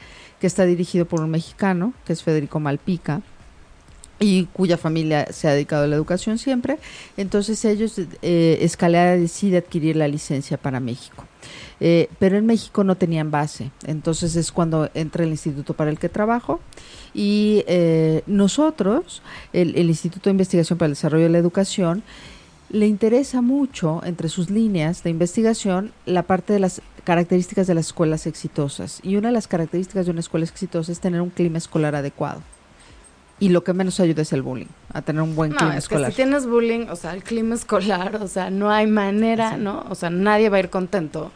[0.41, 3.23] que está dirigido por un mexicano, que es Federico Malpica
[4.19, 6.79] y cuya familia se ha dedicado a la educación siempre.
[7.17, 8.69] Entonces ellos, eh,
[9.19, 11.25] decide adquirir la licencia para México.
[11.81, 13.71] Eh, pero en México no tenían base.
[13.87, 16.61] Entonces es cuando entra el instituto para el que trabajo.
[17.13, 22.03] Y eh, nosotros, el, el Instituto de Investigación para el Desarrollo de la Educación,
[22.71, 27.87] le interesa mucho, entre sus líneas de investigación, la parte de las características de las
[27.87, 29.01] escuelas exitosas.
[29.03, 32.41] Y una de las características de una escuela exitosa es tener un clima escolar adecuado.
[33.41, 35.89] Y lo que menos ayuda es el bullying, a tener un buen No, clima es
[35.89, 36.11] que escolar.
[36.13, 39.61] si tienes bullying, o sea, el clima escolar, o sea, no hay manera, Sí.
[39.61, 39.85] ¿no?
[39.91, 41.31] O sea, nadie va a ir contento.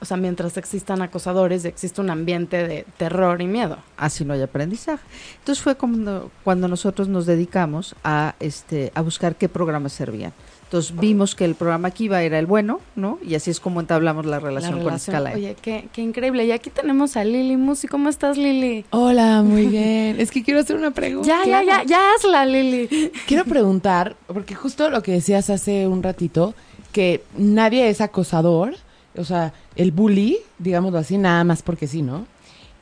[0.00, 3.78] O sea, mientras existan acosadores, existe un ambiente de terror y miedo.
[3.96, 5.02] así no hay aprendizaje.
[5.40, 10.32] Entonces fue cuando, cuando nosotros nos dedicamos a este a buscar qué programas servían.
[10.68, 13.18] Entonces vimos que el programa Kiva era el bueno, ¿no?
[13.26, 15.32] Y así es como entablamos la relación, La con relación- Scala.
[15.34, 16.44] Oye, qué, qué increíble.
[16.44, 17.88] Y aquí tenemos a Lili Musi.
[17.88, 18.84] ¿Cómo estás, Lili?
[18.90, 20.20] Hola, muy bien.
[20.20, 21.26] Es que quiero hacer una pregunta.
[21.26, 23.10] Ya, ya, ya, ya hazla, Lili.
[23.26, 26.52] Quiero preguntar, porque justo lo que decías hace un ratito,
[26.92, 28.74] que nadie es acosador,
[29.16, 32.26] o sea, el bully, digámoslo así, nada más porque sí, ¿no?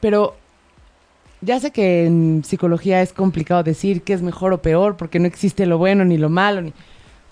[0.01, 0.35] Pero
[1.41, 5.27] ya sé que en psicología es complicado decir qué es mejor o peor, porque no
[5.29, 6.73] existe lo bueno ni lo malo, ni...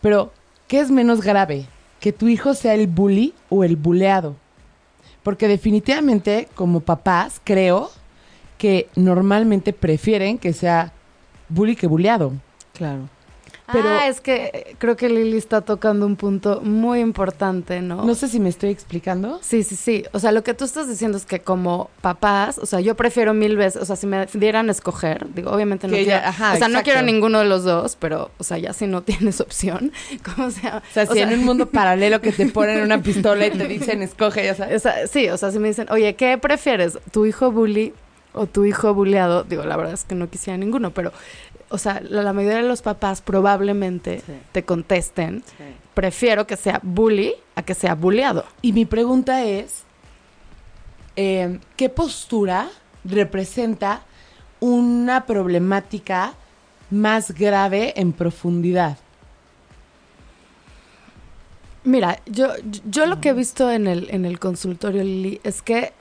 [0.00, 0.32] pero
[0.68, 1.66] ¿qué es menos grave?
[2.00, 4.36] ¿Que tu hijo sea el bully o el buleado?
[5.22, 7.90] Porque definitivamente, como papás, creo
[8.58, 10.92] que normalmente prefieren que sea
[11.48, 12.32] bully que buleado.
[12.72, 13.08] Claro.
[13.72, 18.04] Pero ah, es que creo que Lili está tocando un punto muy importante, ¿no?
[18.04, 19.38] no sé si me estoy explicando.
[19.42, 20.04] Sí, sí, sí.
[20.12, 23.32] O sea, lo que tú estás diciendo es que como papás, o sea, yo prefiero
[23.32, 26.28] mil veces, o sea, si me dieran a escoger, digo, obviamente no Que quiero, ya-
[26.28, 29.02] ajá, o sea, no quiero ninguno de los dos, pero, o sea, ya si no
[29.02, 29.92] tienes opción,
[30.34, 30.82] ¿cómo se llama?
[30.90, 34.02] O sea, si en un mundo paralelo que te ponen una pistola y te dicen
[34.02, 34.76] escoge, ya sabes.
[34.76, 36.98] o sea, sí, o sea, si me dicen, oye, ¿qué prefieres?
[37.12, 37.94] ¿Tu hijo bully
[38.34, 39.42] o tu hijo bulleado?
[39.44, 41.12] Digo, la verdad es que no quisiera ninguno, pero,
[41.74, 44.32] o sea, la, la mayoría de los papás probablemente Sí.
[44.52, 45.42] te contesten,
[45.92, 48.44] prefiero que sea bully a que sea bulleado.
[48.62, 49.82] Y mi pregunta es,
[51.16, 52.68] eh, ¿qué postura
[53.04, 54.02] representa
[54.60, 56.34] una problemática
[56.90, 58.98] más grave en profundidad?
[61.84, 62.48] Mira, yo,
[62.88, 65.92] yo lo que he visto en el, en el consultorio, Lili, es que,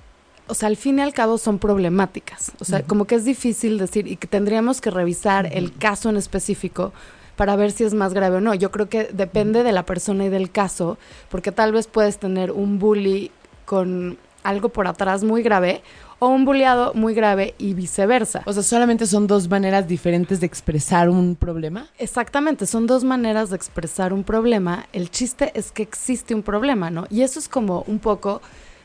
[0.48, 2.52] o sea, al fin y al cabo son problemáticas.
[2.60, 6.18] O sea, como que es difícil decir y que tendríamos que revisar el caso en
[6.18, 6.94] específico
[7.36, 8.54] para ver si es más grave o no.
[8.54, 10.98] Yo creo que depende de la persona y del caso,
[11.30, 13.32] porque tal vez puedes tener un bully
[13.66, 15.82] con algo por atrás muy grave
[16.20, 18.44] o un bulleado muy grave y viceversa.
[18.46, 21.88] O sea, solamente son dos maneras diferentes de expresar un problema.
[21.98, 24.86] Exactamente, son dos maneras de expresar un problema.
[24.94, 27.06] El chiste es que existe un problema, ¿no?
[27.10, 28.42] Y eso es como un poco,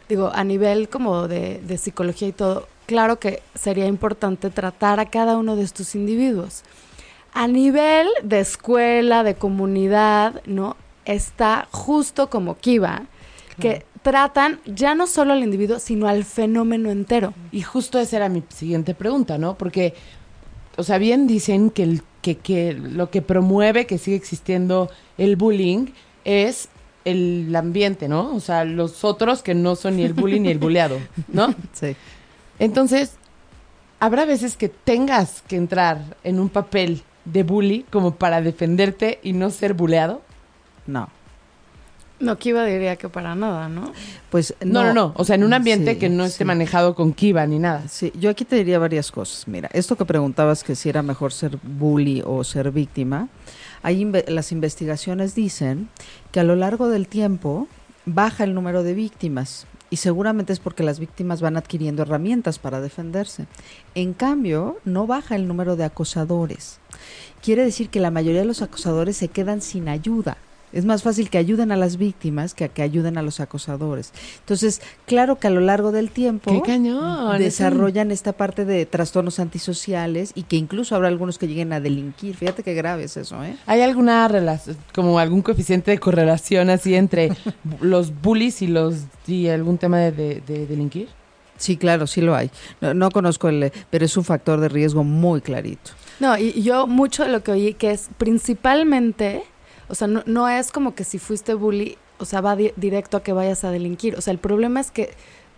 [0.09, 5.07] digo, a nivel como de, de psicología y todo, claro que sería importante tratar a
[5.07, 6.63] cada uno de estos individuos.
[7.35, 10.77] A nivel de escuela, de comunidad, ¿no?
[11.05, 13.03] Está justo como Kiva,
[13.61, 17.35] que tratan ya no solo al individuo, sino al fenómeno entero.
[17.53, 19.57] Y justo esa era mi siguiente pregunta, ¿no?
[19.59, 19.95] Porque,
[20.77, 25.37] o sea, bien dicen que, el, que, que lo que promueve que sigue existiendo el
[25.37, 25.89] bullying
[26.25, 26.69] es
[27.11, 28.35] el ambiente, ¿no?
[28.35, 31.55] O sea, los otros que no son ni el bullying ni el bulleado, ¿no?
[31.73, 31.95] Sí.
[32.59, 33.13] Entonces,
[34.01, 39.33] habrá veces que tengas que entrar en un papel de bully como para defenderte y
[39.33, 40.23] no ser bulleado.
[40.87, 41.09] No.
[42.21, 43.93] No, Kiva diría que para nada, ¿no?
[44.29, 45.13] Pues No, no, no.
[45.15, 46.45] O sea, en un ambiente Sí, que no esté sí.
[46.45, 47.87] manejado con kiva ni nada.
[47.89, 49.47] Sí, yo aquí te diría varias cosas.
[49.47, 53.29] Mira, esto que preguntabas que si era mejor ser bully o ser víctima,
[53.83, 55.89] hay las investigaciones dicen
[56.33, 57.69] que a lo largo del tiempo
[58.07, 62.81] baja el número de víctimas y seguramente es porque las víctimas van adquiriendo herramientas para
[62.81, 63.47] defenderse.
[63.95, 66.79] En cambio, no baja el número de acosadores.
[67.43, 70.37] Quiere decir que la mayoría de los acosadores se quedan sin ayuda.
[70.73, 74.13] Es más fácil que ayuden a las víctimas que a que ayuden a los acosadores.
[74.41, 77.39] Entonces, claro que a lo largo del tiempo ¡Qué cañón!
[77.39, 82.37] desarrollan esta parte de trastornos antisociales y que incluso habrá algunos que lleguen a delinquir.
[82.37, 83.57] Fíjate qué grave es eso, ¿eh?
[83.67, 87.31] ¿Hay alguna relación, como algún coeficiente de correlación así entre
[87.81, 88.95] los bullies y los
[89.27, 91.09] y algún tema de, de- de delinquir?
[91.57, 92.51] Sí, claro, sí lo hay.
[92.81, 95.91] No, no conozco el, pero es un factor de riesgo muy clarito.
[96.21, 99.43] No, y y yo mucho de lo que oí que es principalmente,
[99.89, 103.17] o sea, no, no es como que si fuiste bully, o sea, va di- directo
[103.17, 104.17] a que vayas a delinquir.
[104.17, 105.11] O sea, el problema es que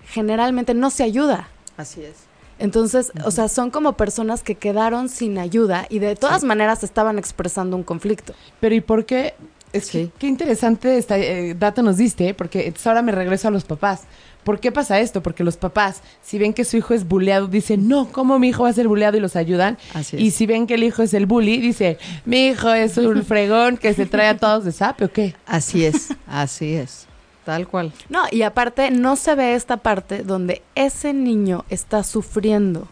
[0.07, 1.49] generalmente no se ayuda.
[1.77, 2.15] Así es.
[2.59, 7.19] Entonces, o sea, son como personas que quedaron sin ayuda y de todas maneras estaban
[7.19, 8.35] expresando un conflicto.
[8.61, 9.35] Pero ¿y por qué?
[9.73, 13.51] Es que qué interesante esta, eh, dato nos diste, porque entonces ahora me regreso a
[13.51, 14.03] los papás.
[14.45, 15.23] ¿Por qué pasa esto?
[15.23, 18.65] Porque los papás, si ven que su hijo es bulleado, dicen, no, ¿cómo mi hijo
[18.65, 19.17] va a ser bulleado?
[19.17, 19.79] Y los ayudan.
[19.95, 20.23] Así es.
[20.23, 23.77] Y si ven que el hijo es el bully, dice, mi hijo es un fregón
[23.77, 25.35] que se trae a todos de sape o qué.
[25.47, 27.07] Así es, así es.
[27.45, 27.93] Tal cual.
[28.09, 32.87] No, y aparte no se ve esta parte donde ese niño está sufriendo.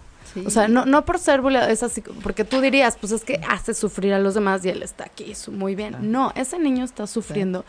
[0.46, 3.40] O sea, no, no por ser bulleado, es así, porque tú dirías, pues es que
[3.48, 5.96] hace sufrir a los demás y él está aquí, muy bien.
[6.12, 7.64] No, ese niño está sufriendo.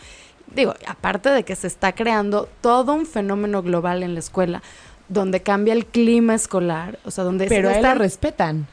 [0.55, 4.61] Digo, aparte de que se está creando todo un fenómeno global en la escuela,
[5.07, 8.67] donde cambia el clima escolar, o sea, donde Pero a él lo respetan.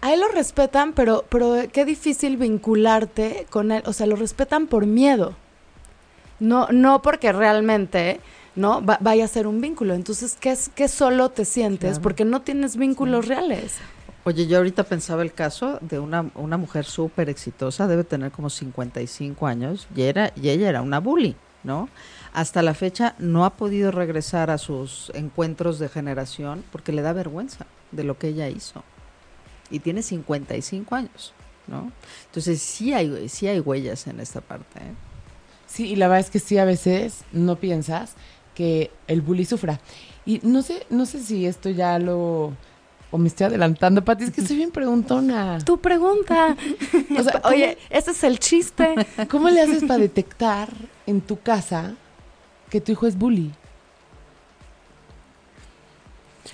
[0.00, 3.82] a él lo respetan, pero, pero qué difícil vincularte con él.
[3.86, 5.34] O sea, lo respetan por miedo.
[6.40, 8.20] No, no porque realmente
[8.54, 9.94] no Va- vaya a ser un vínculo.
[9.94, 11.90] Entonces, ¿qué, es, qué solo te sientes?
[11.92, 12.02] Claro.
[12.02, 13.74] Porque no tienes vínculos reales.
[14.28, 18.50] Oye, yo ahorita pensaba el caso de una, una mujer súper exitosa, debe tener como
[18.50, 21.88] 55 años, y, era, y ella era una bully, ¿no?
[22.32, 27.12] Hasta la fecha no ha podido regresar a sus encuentros de generación porque le da
[27.12, 28.82] vergüenza de lo que ella hizo.
[29.70, 31.32] Y tiene 55 años,
[31.68, 31.92] ¿no?
[32.24, 34.94] Entonces sí hay, sí hay huellas en esta parte, ¿eh?
[35.68, 38.14] Sí, y la verdad es que sí, a veces no piensas
[38.56, 39.78] que el bully sufra.
[40.24, 42.54] Y no sé, no sé si esto ya lo...
[43.10, 45.58] O me estoy adelantando, Pati, es que soy bien preguntona.
[45.64, 46.56] Tu pregunta.
[47.18, 48.94] O sea, ¿cómo- Oye, ese es el chiste.
[49.30, 50.68] ¿Cómo le haces para detectar
[51.06, 51.94] en tu casa
[52.68, 53.52] que tu hijo es bully?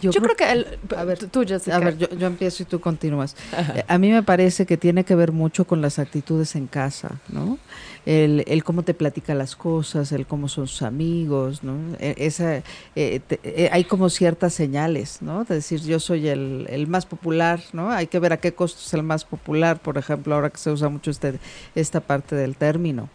[0.00, 1.76] Yo, creo, que el, a ver, tú, Jessica.
[1.76, 3.36] A ver, yo, yo empiezo y tú continúas.
[3.74, 7.20] Eh, a mí me parece que tiene que ver mucho con las actitudes en casa,
[7.28, 7.58] ¿no?
[8.04, 11.76] El, el cómo te platica las cosas, el cómo son sus amigos, ¿no?
[12.00, 12.62] E- Esa,
[12.96, 15.44] eh, te- eh, hay como ciertas señales, ¿no?
[15.44, 17.90] De decir, yo soy el, el más popular, ¿no?
[17.92, 20.70] Hay que ver a qué costo es el más popular, por ejemplo, ahora que se
[20.70, 21.34] usa mucho este,
[21.76, 23.08] esta parte del término.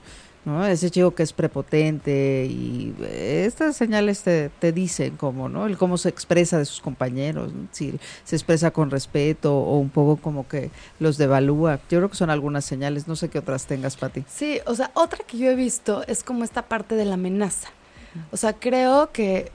[0.47, 0.65] ¿No?
[0.65, 5.65] Ese chico que es prepotente y eh, estas señales te, te dicen cómo, ¿no?
[5.65, 10.15] El cómo se expresa de sus compañeros, si se expresa con respeto o un poco
[10.15, 11.81] como que los devalúa.
[11.89, 14.23] Yo creo que son algunas señales, no sé qué otras tengas, Pati.
[14.29, 17.67] Sí, o sea, otra que yo he visto es como esta parte de la amenaza.
[18.31, 19.51] O sea, creo que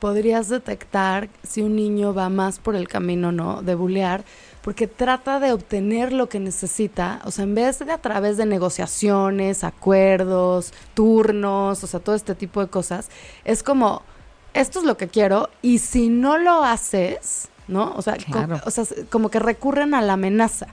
[0.00, 3.62] podrías detectar si un niño va más por el camino, ¿no?
[3.62, 4.24] De bulear,
[4.66, 8.46] porque trata de obtener lo que necesita, o sea, en vez de a través de
[8.46, 13.08] negociaciones, acuerdos, turnos, o sea, todo este tipo de cosas,
[13.44, 14.02] es como,
[14.54, 17.94] esto es lo que quiero, y si no lo haces, ¿no?
[17.94, 18.60] O sea, Claro.
[18.66, 20.66] o sea, como que recurren a la amenaza.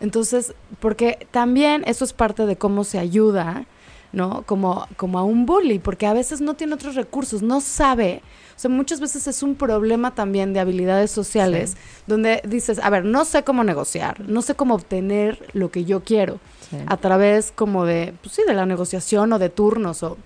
[0.00, 3.66] Entonces, porque también eso es parte de cómo se ayuda,
[4.12, 4.42] ¿no?
[4.46, 8.22] Como, como a un bully, porque a veces no tiene otros recursos, no sabe.
[8.56, 13.04] O sea, muchas veces es un problema también de habilidades sociales, donde dices, a ver,
[13.04, 16.38] no sé cómo negociar, no sé cómo obtener lo que yo quiero,
[16.70, 16.76] Sí.
[16.86, 20.16] a través como de, pues sí, de la negociación o de turnos o...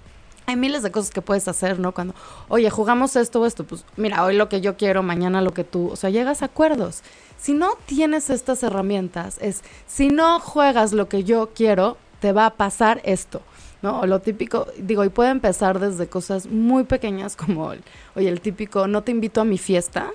[0.48, 1.90] Hay miles de cosas que puedes hacer, ¿no?
[1.92, 2.14] Cuando,
[2.48, 5.64] oye, jugamos esto o esto, pues mira, hoy lo que yo quiero, mañana lo que
[5.64, 7.02] tú, o sea, llegas a acuerdos.
[7.36, 12.46] Si no tienes estas herramientas, es, si no juegas lo que yo quiero, te va
[12.46, 13.42] a pasar esto,
[13.86, 14.00] ¿no?
[14.00, 17.84] O lo típico, digo, y puede empezar desde cosas muy pequeñas como, el,
[18.16, 20.10] oye, el típico, no te invito a mi fiesta,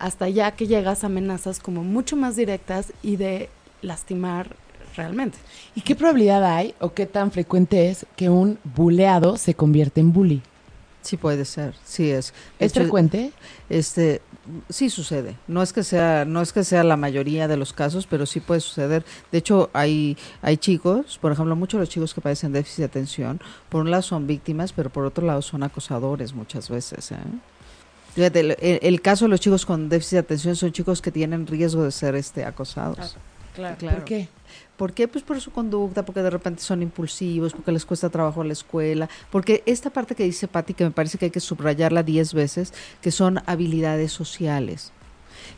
[0.00, 3.48] hasta ya que llegas a amenazas como mucho más directas y de
[3.80, 4.48] lastimar
[4.96, 5.38] realmente.
[5.76, 10.12] ¿Y qué probabilidad hay o qué tan frecuente es que un buleado se convierte en
[10.12, 10.42] bully?
[11.02, 12.34] Sí puede ser, sí es.
[12.58, 13.30] ¿Es hecho, frecuente?
[13.70, 14.20] Este,
[14.68, 15.36] sí sucede.
[15.48, 18.40] No es que sea, no es que sea la mayoría de los casos, pero sí
[18.40, 19.04] puede suceder.
[19.32, 22.84] De hecho, hay, hay chicos, por ejemplo, muchos de los chicos que padecen déficit de
[22.84, 27.12] atención, por un lado son víctimas, pero por otro lado son acosadores muchas veces.
[27.12, 27.16] ¿eh?
[28.14, 31.46] Fíjate, el, el- caso de los chicos con déficit de atención son chicos que tienen
[31.46, 33.16] riesgo de ser este acosados.
[33.56, 33.76] Claro.
[33.78, 34.28] ¿Por qué?
[34.76, 35.08] ¿Por qué?
[35.08, 38.52] Pues por su conducta, porque de repente son impulsivos, porque les cuesta trabajo a la
[38.52, 42.34] escuela, porque esta parte que dice Patti, que me parece que hay que subrayarla diez
[42.34, 44.92] veces, que son habilidades sociales.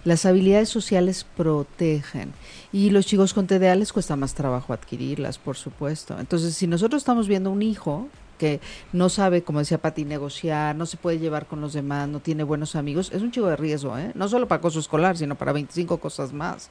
[0.05, 2.33] Las habilidades sociales protegen
[2.73, 6.19] y los chicos con TDA les cuesta más trabajo adquirirlas, por supuesto.
[6.19, 8.09] Entonces, si nosotros estamos viendo un hijo
[8.39, 8.61] que
[8.93, 12.45] no sabe, como decía Pati, negociar, no se puede llevar con los demás, no tiene
[12.45, 14.13] buenos amigos, es un chico de riesgo, ¿eh?
[14.15, 16.71] no solo para acoso escolar, sino para 25 cosas más.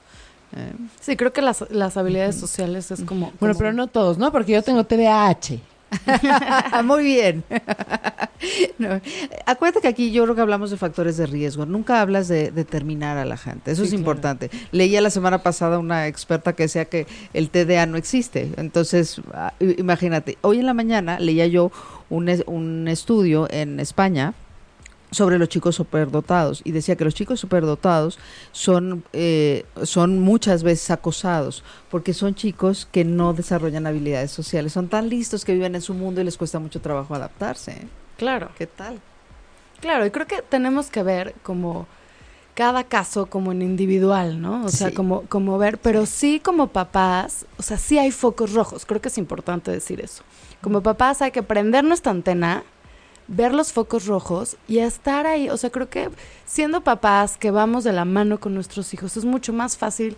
[0.55, 0.71] ¿Eh?
[0.99, 3.31] Sí, creo que las, las habilidades sociales es como...
[3.39, 4.31] Bueno, pero no todos, ¿no?
[4.31, 5.59] Porque yo tengo TDAH.
[6.83, 7.43] Muy bien.
[8.77, 9.01] No,
[9.47, 11.65] Acuérdate que aquí yo creo que hablamos de factores de riesgo.
[11.65, 13.71] Nunca hablas de determinar a la gente.
[13.71, 13.99] Eso Sí, es claro.
[14.01, 14.51] importante.
[14.71, 18.51] Leía la semana pasada una experta que decía que el TDA no existe.
[18.57, 20.37] Entonces, ah, imagínate.
[20.41, 21.71] Hoy en la mañana leía yo
[22.11, 24.35] un, un estudio en España
[25.11, 28.19] sobre los chicos superdotados y decía que los chicos superdotados
[28.51, 34.89] son eh, son muchas veces acosados porque son chicos que no desarrollan habilidades sociales son
[34.89, 37.87] tan listos que viven en su mundo y les cuesta mucho trabajo adaptarse ¿eh?
[38.17, 38.99] Claro, ¿qué tal?
[39.79, 41.87] claro, y creo que tenemos que ver como
[42.57, 44.65] cada caso como en individual, ¿no?
[44.65, 48.83] O sea, como, como ver, pero sí como papás, o sea, sí hay focos rojos,
[48.87, 50.23] creo que es importante decir eso.
[50.59, 52.63] Como papás hay que prender nuestra antena,
[53.27, 56.09] ver los focos rojos y estar ahí, o sea, creo que
[56.45, 60.15] siendo papás que vamos de la mano con nuestros hijos es mucho más fácil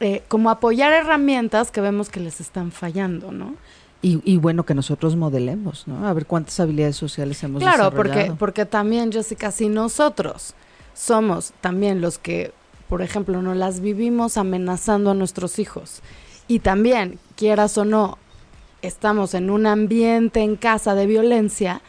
[0.00, 3.54] eh, como apoyar herramientas que vemos que les están fallando, ¿no?
[4.02, 6.06] Y, y bueno que nosotros modelemos ¿no?
[6.06, 10.54] a ver cuántas habilidades sociales hemos Claro, porque, desarrollado porque también, Jessica, si nosotros
[10.92, 12.52] somos también los que,
[12.90, 16.02] por ejemplo, no las vivimos amenazando a nuestros hijos
[16.46, 18.18] y también, quieras o no,
[18.82, 21.80] estamos en un ambiente en casa de violencia,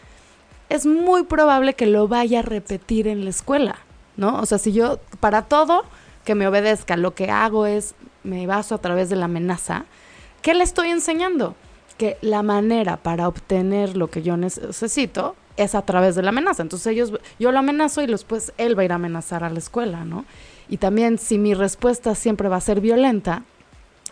[0.70, 3.78] es muy probable que lo vaya a repetir en la escuela,
[4.16, 4.40] ¿no?
[4.40, 5.86] O sea, si yo, para todo
[6.26, 9.86] que me obedezca, lo que hago es, me baso a través de la amenaza,
[10.42, 11.56] ¿qué le estoy enseñando?
[11.98, 16.62] Que la manera para obtener lo que yo necesito es a través de la amenaza.
[16.62, 19.60] Entonces ellos, yo lo amenazo y después él va a ir a amenazar a la
[19.60, 20.26] escuela, ¿no?
[20.70, 23.44] Y también si mi respuesta siempre va a ser violenta,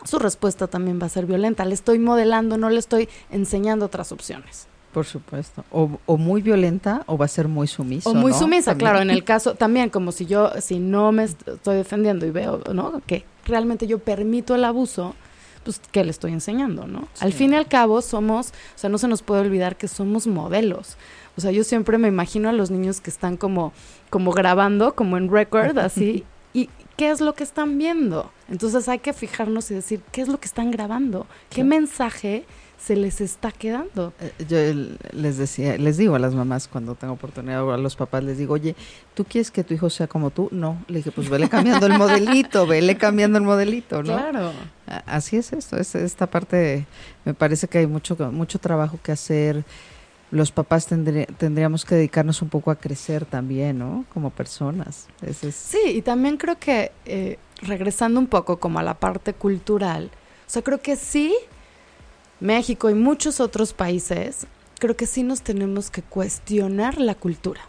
[0.05, 1.65] su respuesta también va a ser violenta.
[1.65, 4.67] Le estoy modelando, no le estoy enseñando otras opciones.
[4.95, 8.75] Por supuesto o, o muy violenta o va a ser muy sumisa O muy sumisa,
[8.77, 12.31] claro, en el caso también, como si yo, si no me est- estoy defendiendo y
[12.31, 13.01] veo, ¿no?
[13.05, 15.13] Que realmente yo permito el abuso,
[15.65, 17.09] pues, ¿qué le estoy enseñando, no?
[17.19, 20.27] Al fin y al cabo somos, o sea, no se nos puede olvidar que somos
[20.27, 20.95] modelos.
[21.37, 23.73] O sea, yo siempre me imagino a los niños que están como,
[24.09, 26.23] como grabando, como en record, así,
[26.53, 28.31] y ¿qué es lo que están viendo?
[28.49, 31.27] Entonces hay que fijarnos y decir, ¿qué es lo que están grabando?
[31.49, 32.45] ¿Qué mensaje
[32.77, 34.13] se les está quedando.
[34.19, 34.57] Eh, yo
[35.11, 38.37] les decía, les digo a las mamás cuando tengo oportunidad o a los papás les
[38.37, 38.75] digo, oye,
[39.13, 40.49] ¿tú quieres que tu hijo sea como tú?
[40.51, 44.13] No, le dije, pues vele cambiando el modelito, vele cambiando el modelito, ¿no?
[44.13, 44.51] Claro.
[45.05, 46.85] Así es esto, es esta parte,
[47.23, 49.63] me parece que hay mucho, mucho trabajo que hacer.
[50.31, 54.05] Los papás tendríamos que dedicarnos un poco a crecer también, ¿no?
[54.13, 55.07] Como personas.
[55.51, 60.11] Sí, y también creo que eh, regresando un poco como a la parte cultural,
[60.45, 61.35] o sea, creo que sí
[62.39, 64.47] México y muchos otros países,
[64.79, 67.61] creo que sí nos tenemos que cuestionar la cultura.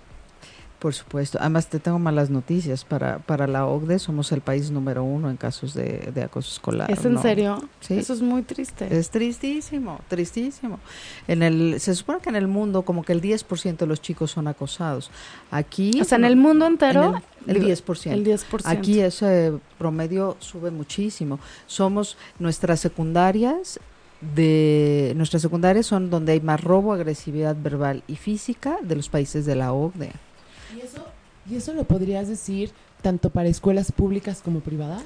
[0.79, 1.39] Por supuesto.
[1.41, 2.85] Además, te tengo malas noticias.
[2.85, 6.91] Para, para la OCDE somos el país número uno en casos de, acoso escolar.
[6.91, 7.67] ¿Es en serio?
[7.81, 7.95] Sí.
[7.95, 8.87] Eso es muy triste.
[8.95, 10.79] Es tristísimo, tristísimo.
[11.27, 14.31] En el, se supone que en el mundo como que el 10% de los chicos
[14.33, 15.11] son acosados.
[15.51, 15.99] Aquí...
[16.01, 17.23] O sea, en el mundo entero...
[17.47, 18.13] el, 10%.
[18.13, 18.61] El 10%.
[18.65, 21.41] Aquí ese promedio sube muchísimo.
[21.67, 23.81] Somos nuestras secundarias
[24.21, 29.47] de nuestras secundarias son donde hay más robo, agresividad verbal y física de los países
[29.47, 30.13] de la OCDE.
[30.77, 31.05] ¿Y eso,
[31.51, 32.71] ¿Y eso lo podrías decir
[33.03, 35.03] tanto para escuelas públicas como privadas?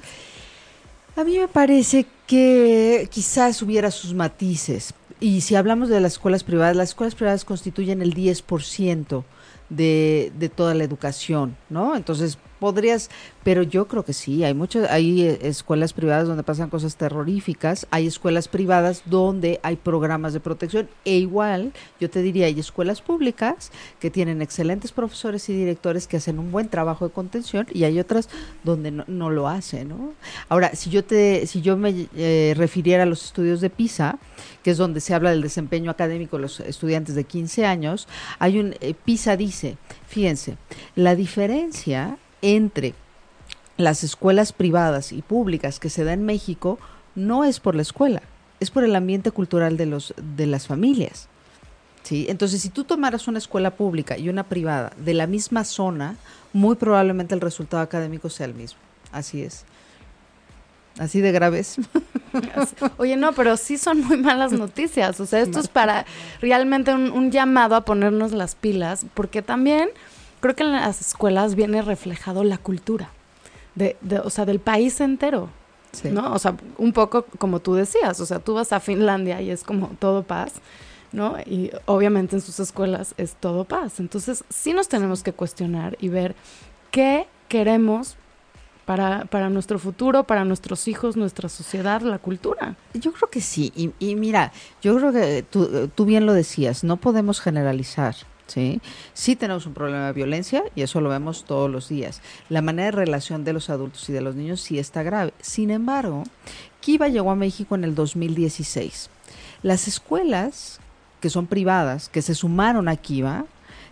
[1.15, 4.93] A mí me parece que quizás hubiera sus matices.
[5.19, 9.23] Y si hablamos de las escuelas privadas, las escuelas privadas constituyen el 10%
[9.69, 11.95] de, de toda la educación, ¿no?
[11.95, 13.09] Entonces, podrías,
[13.43, 17.87] pero yo creo que sí, hay muchas, hay eh, escuelas privadas donde pasan cosas terroríficas,
[17.89, 23.01] hay escuelas privadas donde hay programas de protección e igual, yo te diría, hay escuelas
[23.01, 27.83] públicas que tienen excelentes profesores y directores que hacen un buen trabajo de contención y
[27.85, 28.29] hay otras
[28.63, 30.13] donde no, lo hacen, ¿no?
[30.47, 34.19] Ahora, si yo te, si yo me eh, refiriera a los estudios de PISA,
[34.61, 38.07] que es donde se habla del desempeño académico de los estudiantes de 15 años,
[38.37, 40.57] hay un, eh, PISA dice, fíjense,
[40.95, 42.93] la diferencia entre
[43.77, 46.79] las escuelas privadas y públicas que se da en México
[47.15, 48.21] no es por la escuela,
[48.59, 51.27] es por el ambiente cultural de, los, de las familias.
[52.03, 52.27] ¿sí?
[52.29, 56.15] Entonces, si tú tomaras una escuela pública y una privada de la misma zona,
[56.53, 58.79] muy probablemente el resultado académico sea el mismo.
[59.11, 59.65] Así es.
[60.99, 61.77] Así de graves.
[62.97, 65.19] Oye, no, pero sí son muy malas noticias.
[65.19, 66.05] O sea, esto es para
[66.41, 69.89] realmente un, un llamado a ponernos las pilas, porque también
[70.41, 73.09] creo que en las escuelas viene reflejado la cultura,
[73.75, 75.49] de, o sea, del país entero.
[76.05, 76.33] ¿No?
[76.33, 79.63] O sea, un poco como tú decías, o sea, tú vas a Finlandia y es
[79.63, 80.53] como todo paz,
[81.11, 81.35] ¿no?
[81.45, 83.99] Y obviamente en sus escuelas es todo paz.
[83.99, 86.33] Entonces, sí nos tenemos que cuestionar y ver
[86.91, 88.15] qué queremos
[88.85, 92.75] para, para nuestro futuro, para nuestros hijos, nuestra sociedad, la cultura.
[92.93, 93.73] Yo creo que sí.
[93.75, 98.15] Y, y mira, yo creo que tú, tú bien lo decías, no podemos generalizar.
[98.51, 98.81] ¿Sí?
[99.13, 102.21] Sí tenemos un problema de violencia y eso lo vemos todos los días.
[102.49, 105.33] La manera de relación de los adultos y de los niños sí está grave.
[105.41, 106.23] Sin embargo,
[106.81, 109.09] Kiva llegó a México en el 2016.
[109.63, 110.79] Las escuelas
[111.21, 113.45] que son privadas, que se sumaron a Kiva,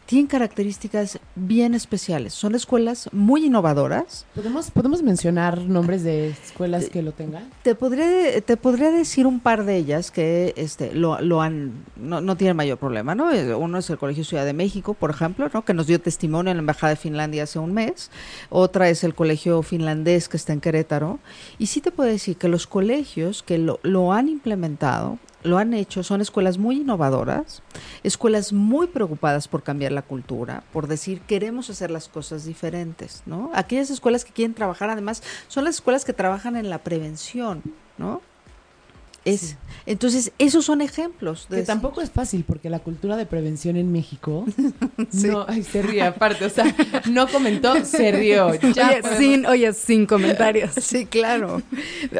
[0.09, 2.33] tienen características bien especiales.
[2.33, 4.25] Son escuelas muy innovadoras.
[4.33, 7.47] ¿Podemos, ¿podemos mencionar nombres de escuelas que lo tengan?
[7.61, 12.21] Te podría, te podría decir un par de ellas que este, lo, lo han, no,
[12.21, 13.13] no tienen mayor problema.
[13.13, 13.31] ¿no?
[13.31, 15.63] Eh, uno es el Colegio Ciudad de México, por ejemplo, ¿no?
[15.63, 18.09] que nos dio testimonio en la Embajada de Finlandia hace un mes.
[18.49, 21.19] Otra es el Colegio Finlandés que está en Querétaro.
[21.59, 25.73] Y sí te puedo decir que los colegios que lo, lo han implementado lo han
[25.73, 27.61] hecho, son escuelas muy innovadoras,
[28.03, 33.51] escuelas muy preocupadas por cambiar la cultura, por decir queremos hacer las cosas diferentes, ¿no?
[33.53, 37.63] Aquellas escuelas que quieren trabajar, además, son las escuelas que trabajan en la prevención,
[37.97, 38.21] ¿no?
[39.25, 41.47] Es, Entonces, esos son ejemplos.
[41.49, 44.45] De que tampoco es fácil, porque la cultura de prevención en México.
[45.13, 46.75] No, ay, se ríe aparte, o sea,
[47.09, 48.47] no comentó, se rió.
[48.47, 50.71] oye, sin, oye, sin comentarios.
[50.81, 51.61] Sí, claro.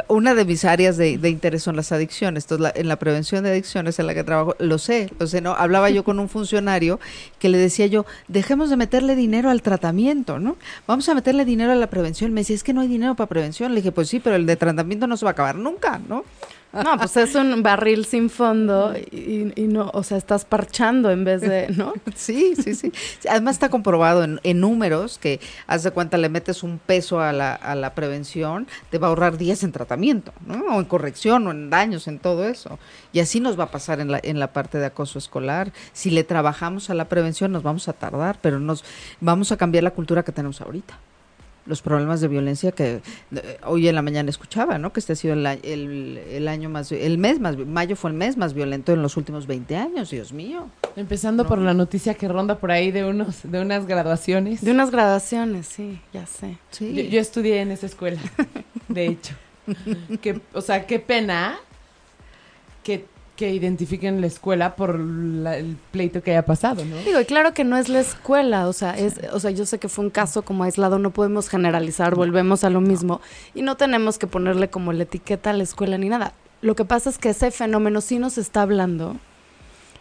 [0.08, 2.46] Una de mis áreas de, interés son las adicciones.
[2.46, 5.54] Entonces, en la prevención de adicciones en la que trabajo, lo sé, lo sé, ¿no?
[5.54, 7.00] Hablaba yo con un funcionario
[7.40, 10.58] que le decía yo, dejemos de meterle dinero al tratamiento, ¿no?
[10.88, 12.34] Vamos a meterle dinero a la prevención.
[12.34, 13.74] Me decía, es que no hay dinero para prevención.
[13.74, 16.24] Le dije, pues sí, pero el de tratamiento no se va a acabar nunca, ¿no?
[16.72, 21.42] No, pues es un barril sin fondo y, no, o sea, estás parchando en vez
[21.42, 21.94] de, ¿no?
[22.16, 22.92] Sí, sí, sí.
[23.28, 27.56] Además está comprobado en, números que, haz de cuenta, le metes un peso a la,
[27.56, 30.76] a la prevención, te va a ahorrar días en tratamiento, ¿no?
[30.76, 32.78] O en corrección, o en daños, en todo eso.
[33.14, 35.72] Y así nos va a pasar en la, en la parte de acoso escolar.
[35.94, 38.84] Si le trabajamos a la prevención, nos vamos a tardar, pero nos
[39.22, 41.00] vamos a cambiar la cultura que tenemos ahorita.
[41.70, 43.02] Los problemas de violencia que
[43.36, 44.92] eh, hoy en la mañana escuchaba, ¿no?
[44.92, 48.18] Que este ha sido el, el, el, año más, el mes más, mayo fue el
[48.18, 50.68] mes más violento en los últimos 20 años, Dios mío.
[50.96, 54.62] Empezando por la noticia que ronda por ahí de unos, de unas graduaciones.
[54.62, 56.58] De unas graduaciones, sí, ya sé.
[56.72, 56.94] Sí.
[56.94, 58.20] Yo, yo estudié en esa escuela,
[58.88, 59.36] de hecho.
[60.22, 61.60] que, o sea, qué pena
[62.84, 63.06] que
[63.40, 66.98] que identifiquen la escuela por la, el pleito que haya pasado, ¿no?
[66.98, 69.80] Digo, y claro que no es la escuela, o sea, es, o sea, yo sé
[69.80, 73.22] que fue un caso como aislado, no podemos generalizar, volvemos a lo mismo
[73.56, 76.34] y no tenemos que ponerle como la etiqueta a la escuela ni nada.
[76.60, 79.16] Lo que pasa es que ese fenómeno sí nos está hablando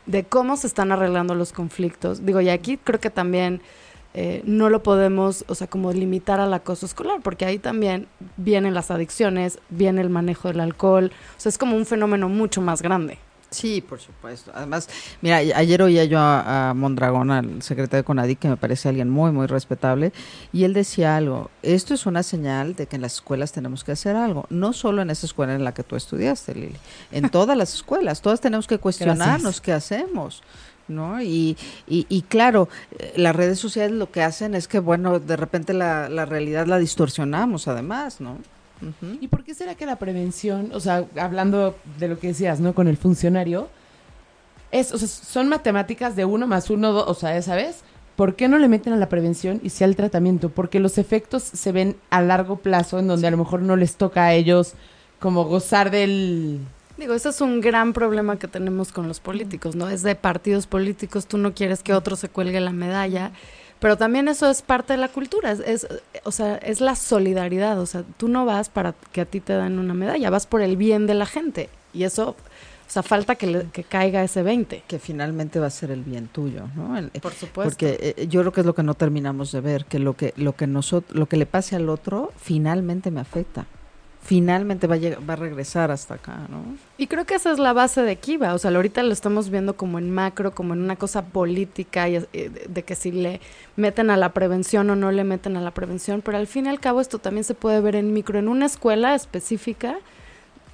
[0.06, 2.26] de cómo se están arreglando los conflictos.
[2.26, 3.62] Digo, y aquí creo que también
[4.14, 8.74] eh, no lo podemos, o sea, como limitar al acoso escolar, porque ahí también vienen
[8.74, 12.82] las adicciones, viene el manejo del alcohol, o sea, es como un fenómeno mucho más
[12.82, 13.18] grande.
[13.50, 14.52] Sí, por supuesto.
[14.54, 14.88] Además,
[15.22, 19.32] mira, ayer oía yo a, Mondragón, al secretario de CONADI, que me parece alguien muy,
[19.32, 20.12] muy respetable,
[20.52, 23.92] y él decía algo, esto es una señal de que en las escuelas tenemos que
[23.92, 26.76] hacer algo, no solo en esa escuela en la que tú estudiaste, Lili,
[27.10, 30.42] en todas las escuelas, todas tenemos que cuestionarnos qué hacemos.
[30.88, 31.20] ¿no?
[31.20, 35.36] Y, y, y, claro, eh, las redes sociales lo que hacen es que, bueno, de
[35.36, 38.38] repente la, la realidad la distorsionamos además, ¿no?
[39.20, 42.74] ¿Y por qué será que la prevención, o sea, hablando de lo que decías, ¿no?
[42.74, 43.68] Con el funcionario,
[44.70, 47.82] es, o sea, son matemáticas de uno más uno, dos, o sea, ¿sabes?
[48.16, 50.48] ¿Por qué no le meten a la prevención y sí al tratamiento?
[50.50, 53.96] Porque los efectos se ven a largo plazo, en donde a lo mejor no les
[53.96, 54.74] toca a ellos
[55.20, 56.60] como gozar del...
[56.96, 59.88] Digo, ese es un gran problema que tenemos con los políticos, ¿no?
[59.88, 63.30] Es de partidos políticos, tú no quieres que otro se cuelgue la medalla.
[63.80, 65.86] Pero también eso es parte de la cultura, es,
[66.24, 69.52] o sea, es la solidaridad, o sea, tú no vas para que a ti te
[69.52, 73.36] den una medalla, vas por el bien de la gente y eso, o sea, falta
[73.36, 74.82] que, que caiga ese 20.
[74.88, 76.98] Que finalmente va a ser el bien tuyo, ¿no?
[77.20, 77.70] por supuesto.
[77.70, 80.34] Porque eh, yo creo que es lo que no terminamos de ver, que lo que
[80.36, 83.66] lo que nosotros lo que le pase al otro finalmente me afecta
[84.22, 86.62] finalmente va a, va a regresar hasta acá, ¿no?
[86.98, 89.76] Y creo que esa es la base de Kiva, o sea, ahorita lo estamos viendo
[89.76, 93.40] como en macro, como en una cosa política, y, eh, de, que si le
[93.76, 96.68] meten a la prevención o no le meten a la prevención, pero al fin y
[96.68, 99.96] al cabo esto también se puede ver en micro, en una escuela específica,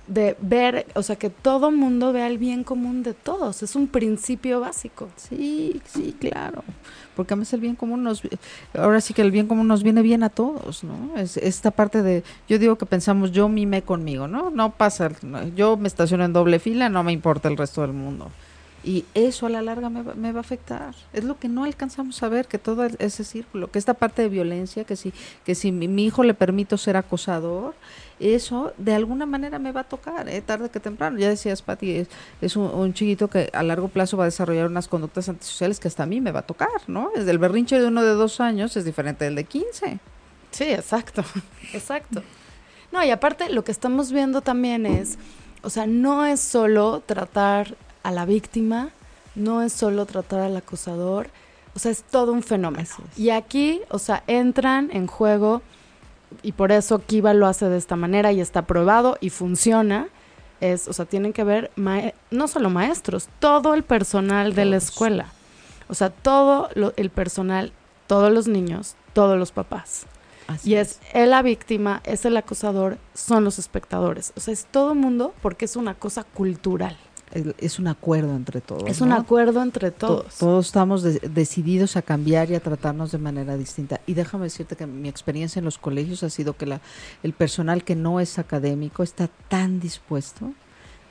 [0.07, 3.87] de ver, o sea, que todo mundo vea el bien común de todos, es un
[3.87, 5.09] principio básico.
[5.17, 6.63] Sí, sí, claro,
[7.15, 8.23] porque además el bien común nos,
[8.75, 11.17] ahora sí que el bien común nos viene bien a todos, ¿no?
[11.17, 14.51] Es esta parte de, yo digo que pensamos, yo mime conmigo, ¿no?
[14.51, 15.11] No pasa,
[15.55, 18.31] yo me estaciono en doble fila, no me importa el resto del mundo.
[18.85, 20.95] Y eso a la larga me va, me va, a afectar.
[21.13, 24.29] Es lo que no alcanzamos a ver, que todo ese círculo, que esta parte de
[24.29, 25.13] violencia, que si,
[25.45, 27.75] que si mi, mi hijo le permito ser acosador,
[28.21, 30.41] eso de alguna manera me va a tocar, ¿eh?
[30.41, 31.19] tarde que temprano.
[31.19, 32.07] Ya decías, Pati,
[32.41, 36.05] es, un, chiquito que a largo plazo va a desarrollar unas conductas antisociales que hasta
[36.05, 37.11] a mí me va a tocar, ¿no?
[37.15, 39.99] Desde el berrinche de uno de dos años es diferente del de 15.
[40.51, 41.25] Sí, exacto,
[41.73, 42.23] exacto.
[42.93, 45.19] No, y aparte lo que estamos viendo también es,
[45.63, 48.91] o sea, no es solo tratar a la víctima,
[49.35, 51.29] no es solo tratar al acosador,
[51.75, 52.89] o sea, es todo un fenómeno.
[53.17, 55.63] Y aquí, o sea, entran en juego
[56.43, 60.07] y por eso Kiva lo hace de esta manera y está probado y funciona.
[60.61, 61.73] Es, o sea, tienen que ver
[62.31, 65.33] no solo maestros, todo el personal de la escuela.
[65.89, 67.73] O sea, todo el personal,
[68.07, 70.07] todos los niños, todos los papás.
[70.63, 74.33] y es, es la víctima, es el acosador, son los espectadores.
[74.37, 76.97] O sea, es todo mundo porque es una cosa cultural
[77.59, 78.85] es un acuerdo entre todos.
[78.87, 80.39] Es un acuerdo entre todos.
[80.39, 84.01] todos estamos decididos a cambiar y a tratarnos de manera distinta.
[84.07, 86.81] Y déjame decirte que mi experiencia en los colegios ha sido que la,
[87.23, 90.53] el personal que no es académico está tan dispuesto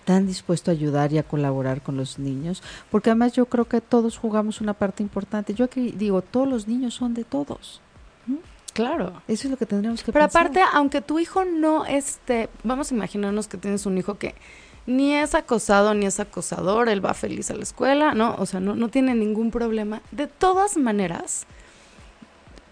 [0.05, 2.61] tan dispuesto a ayudar y a colaborar con los niños,
[2.91, 5.53] porque además yo creo que todos jugamos una parte importante.
[5.53, 7.79] Yo aquí digo, todos los niños son de todos.
[8.73, 9.21] Claro.
[9.27, 12.95] Eso es lo que tendríamos que Pero aparte, aunque tu hijo no esté, vamos a
[12.95, 14.35] imaginarnos que tienes un hijo que
[14.85, 18.35] ni es acosado ni es acosador, él va feliz a la escuela, ¿no?
[18.37, 20.01] O sea, no, no tiene ningún problema.
[20.11, 21.45] De todas maneras,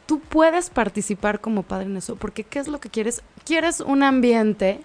[0.06, 3.22] tú puedes participar como padre en eso, porque ¿qué es lo que quieres?
[3.46, 4.82] Quieres un ambiente,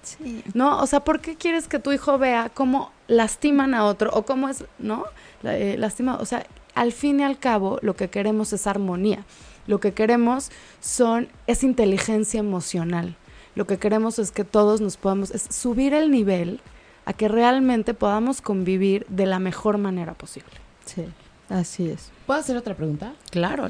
[0.54, 0.80] ¿no?
[0.80, 4.48] O sea, ¿por qué quieres que tu hijo vea cómo lastiman a otro o cómo
[4.48, 5.04] es, ¿no?
[5.42, 9.24] Eh, lastima, o sea, al fin y al cabo lo que queremos es armonía.
[9.66, 10.50] Lo que queremos
[10.80, 13.16] son es inteligencia emocional.
[13.56, 16.60] Lo que queremos es que todos nos podamos es subir el nivel
[17.06, 20.50] a que realmente podamos convivir de la mejor manera posible.
[20.84, 21.04] Sí,
[21.48, 22.10] así es.
[22.26, 23.14] ¿Puedo hacer otra pregunta?
[23.30, 23.68] Claro.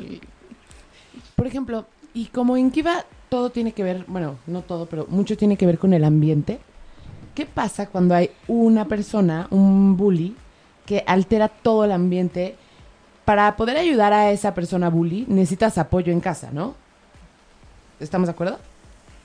[1.37, 5.37] Por ejemplo, y como en Kiva todo tiene que ver, bueno, no todo, pero mucho
[5.37, 6.59] tiene que ver con el ambiente.
[7.34, 10.34] ¿Qué pasa cuando hay una persona, un bully,
[10.87, 12.57] que altera todo el ambiente?
[13.26, 16.74] Para poder ayudar a esa persona bully, necesitas apoyo en casa, ¿no?
[18.01, 18.59] ¿Estamos de acuerdo?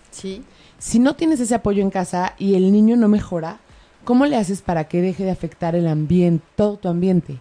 [0.09, 0.43] Sí.
[0.79, 3.59] Si no tienes ese apoyo en casa y el niño no mejora,
[4.03, 7.39] ¿cómo le haces para que deje de afectar el ambiente, todo tu ambiente?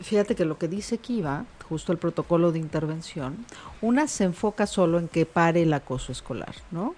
[0.00, 3.44] Fíjate que lo que dice Kiva, justo el protocolo de intervención,
[3.80, 6.94] una se enfoca solo en que pare el acoso escolar, ¿no?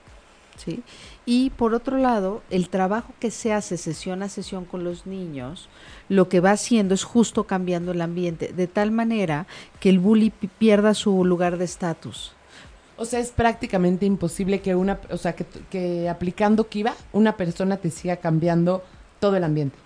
[0.57, 0.83] ¿Sí?
[1.25, 5.69] Y por otro lado, el trabajo que se hace sesión a sesión con los niños,
[6.09, 9.47] lo que va haciendo es justo cambiando el ambiente, de tal manera
[9.79, 12.33] que el bully pierda su lugar de estatus.
[12.99, 17.77] O sea, es prácticamente imposible que una, o sea, que, que aplicando Kiva, una persona
[17.77, 18.83] te siga cambiando
[19.21, 19.79] todo el ambiente.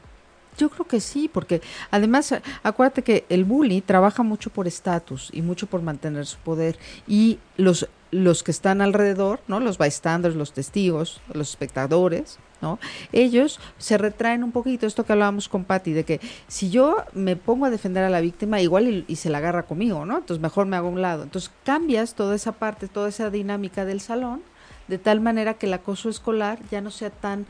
[0.58, 5.40] Yo creo que sí, porque además acuérdate que el bully trabaja mucho por estatus y
[5.40, 9.58] mucho por mantener su poder y los los que están alrededor, ¿no?
[9.58, 12.78] Los bystanders, los testigos, los espectadores, ¿no?
[13.12, 17.36] Ellos se retraen un poquito, esto que hablábamos con Patty, de que si yo me
[17.36, 20.18] pongo a defender a la víctima, igual y, se la agarra conmigo, ¿no?
[20.18, 21.24] Entonces mejor me hago a un lado.
[21.24, 24.40] Entonces cambias toda esa parte, toda esa dinámica del salón,
[24.88, 27.46] de tal manera que el acoso escolar ya no sea tan,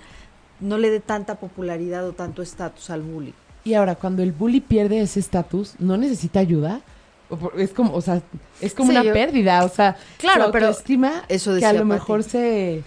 [0.60, 3.34] no le dé tanta popularidad o tanto estatus al bully.
[3.64, 6.80] Y ahora, cuando el bully pierde ese estatus, ¿no necesita ayuda?
[7.56, 8.20] es como, o sea,
[8.60, 12.82] es como una pérdida, o sea, claro, pero estima eso que a lo mejor se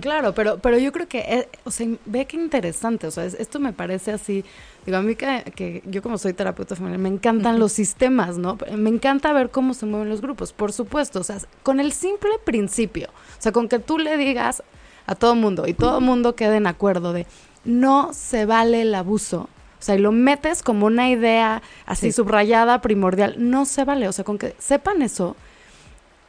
[0.00, 3.60] Claro, pero pero yo creo que eh, o sea, ve qué interesante, o sea, esto
[3.60, 4.44] me parece así,
[4.84, 8.58] digo, a mí que, yo como soy terapeuta familiar, me encantan los sistemas, ¿no?
[8.76, 12.30] Me encanta ver cómo se mueven los grupos, por supuesto, o sea, con el simple
[12.44, 13.08] principio,
[13.38, 14.62] o sea, con que tú le digas
[15.06, 17.26] a todo mundo y todo mundo quede en acuerdo de
[17.64, 19.48] no se vale el abuso,
[19.80, 23.36] o sea, y lo metes como una idea así subrayada, primordial.
[23.38, 24.08] No se vale.
[24.08, 25.36] O sea, con que sepan eso,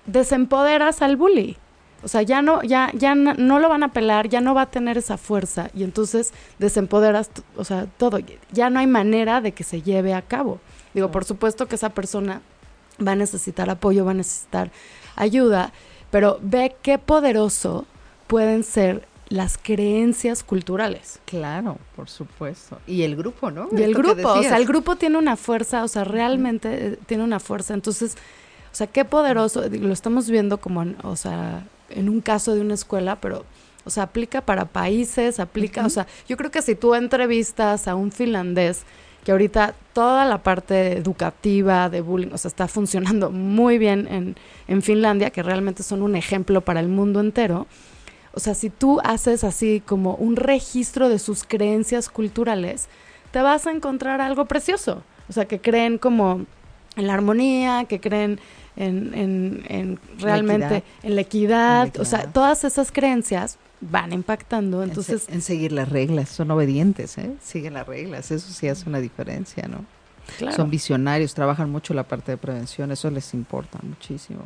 [0.05, 1.57] desempoderas al bully.
[2.03, 4.71] O sea, ya no, ya, ya no, lo van a pelar, ya no va a
[4.71, 5.69] tener esa fuerza.
[5.73, 8.19] Y entonces desempoderas, o sea, todo.
[8.51, 10.59] Ya no hay manera de que se lleve a cabo.
[10.93, 12.41] Digo, por supuesto que esa persona
[13.05, 14.71] va a necesitar apoyo, va a necesitar
[15.15, 15.71] ayuda,
[16.09, 17.85] pero ve qué poderoso
[18.27, 21.19] pueden ser las creencias culturales.
[21.25, 22.79] Claro, por supuesto.
[22.85, 23.69] Y el grupo, ¿no?
[23.71, 27.23] Y el grupo, o sea, el grupo tiene una fuerza, o sea, realmente eh, tiene
[27.23, 27.73] una fuerza.
[27.73, 28.17] Entonces,
[28.71, 31.63] o sea, qué poderoso, lo estamos viendo como, o sea,
[31.93, 33.45] en un caso de una escuela, pero,
[33.85, 37.95] o sea, aplica para países, aplica, o sea, yo creo que si tú entrevistas a
[37.95, 38.83] un finlandés,
[39.23, 44.35] que ahorita toda la parte educativa de bullying, o sea, está funcionando muy bien en,
[44.67, 47.67] en Finlandia, que realmente son un ejemplo para el mundo entero,
[48.33, 52.87] o sea, si tú haces así como un registro de sus creencias culturales,
[53.31, 55.03] te vas a encontrar algo precioso.
[55.29, 56.45] O sea, que creen como
[56.95, 58.39] en la armonía, que creen
[58.75, 61.91] en, en, realmente en la equidad.
[61.99, 64.83] O sea, todas esas creencias van impactando.
[64.83, 67.35] Entonces, en, seguir las reglas, son obedientes, ¿eh?
[67.41, 69.85] siguen las reglas, eso sí hace una diferencia, ¿no?
[70.55, 74.43] Son visionarios, trabajan mucho la parte de prevención, eso les importa muchísimo.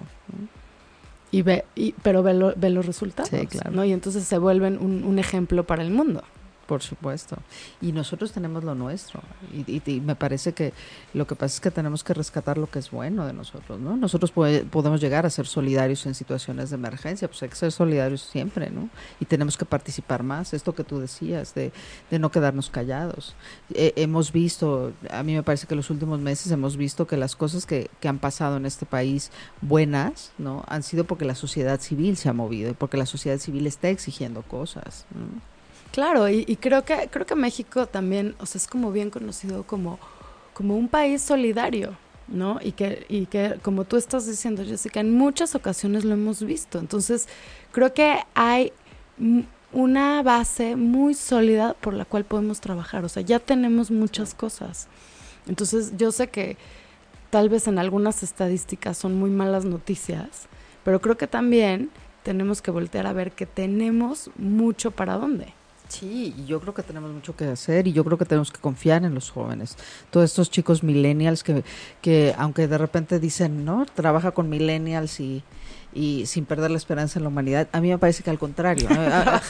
[1.32, 3.30] Y ve, y, pero ve, ve los resultados.
[3.30, 3.72] Sí, claro.
[3.72, 3.86] ¿no?
[3.86, 6.24] Y entonces se vuelven un, un ejemplo para el mundo.
[6.66, 7.38] Por supuesto.
[7.80, 9.22] Y nosotros tenemos lo nuestro.
[9.54, 10.74] Y, y, me parece que
[11.14, 13.96] lo que pasa es que tenemos que rescatar lo que es bueno de nosotros, ¿no?
[13.96, 18.22] Nosotros podemos llegar a ser solidarios en situaciones de emergencia, pues hay que ser solidarios
[18.22, 18.90] siempre, ¿no?
[19.20, 20.54] Y tenemos que participar más.
[20.54, 21.72] Esto que tú decías, de,
[22.10, 23.36] de no quedarnos callados.
[23.70, 27.68] hemos visto, a mí me parece que los últimos meses hemos visto que las cosas
[27.68, 30.64] que, que han pasado en este país buenas, ¿no?
[30.68, 33.90] Han sido porque la sociedad civil se ha movido y porque la sociedad civil está
[33.90, 35.06] exigiendo cosas.
[35.14, 35.55] ¿no?
[35.92, 40.00] Claro, y, creo que creo que México también, o sea, es como bien conocido como
[40.54, 42.60] como un país solidario, ¿no?
[42.62, 46.80] Y que y que como tú estás diciendo, Jessica, en muchas ocasiones lo hemos visto.
[46.80, 47.28] Entonces,
[47.72, 48.74] creo que hay
[49.72, 54.88] una base muy sólida por la cual podemos trabajar, o sea, ya tenemos muchas cosas.
[55.48, 56.58] Entonces, yo sé que
[57.30, 60.48] tal vez en algunas estadísticas son muy malas noticias,
[60.84, 61.90] pero creo que también
[62.24, 65.54] tenemos que voltear a ver que tenemos mucho para dónde.
[65.88, 69.04] Sí, yo creo que tenemos mucho que hacer y yo creo que tenemos que confiar
[69.04, 69.78] en los jóvenes.
[70.10, 71.64] Todos estos chicos millennials que,
[72.02, 73.86] que aunque de repente dicen, ¿no?
[73.86, 75.44] Trabaja con millennials y,
[75.96, 77.70] y sin perder la esperanza en la humanidad.
[77.72, 79.42] A mí me parece que al contrario, a,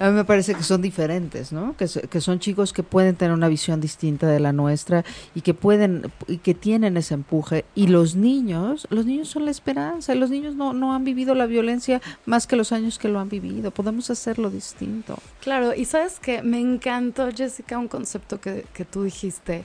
[0.00, 1.76] mí me parece que son diferentes, ¿no?
[1.76, 5.54] Que, que, son chicos que pueden tener una visión distinta de la nuestra y que
[5.54, 10.28] pueden y que tienen ese empuje y los niños, los niños son la esperanza, los
[10.28, 13.70] niños no no han vivido la violencia más que los años que lo han vivido.
[13.70, 15.18] Podemos hacerlo distinto.
[15.40, 19.64] Claro, y sabes que me encantó Jessica un concepto que que tú dijiste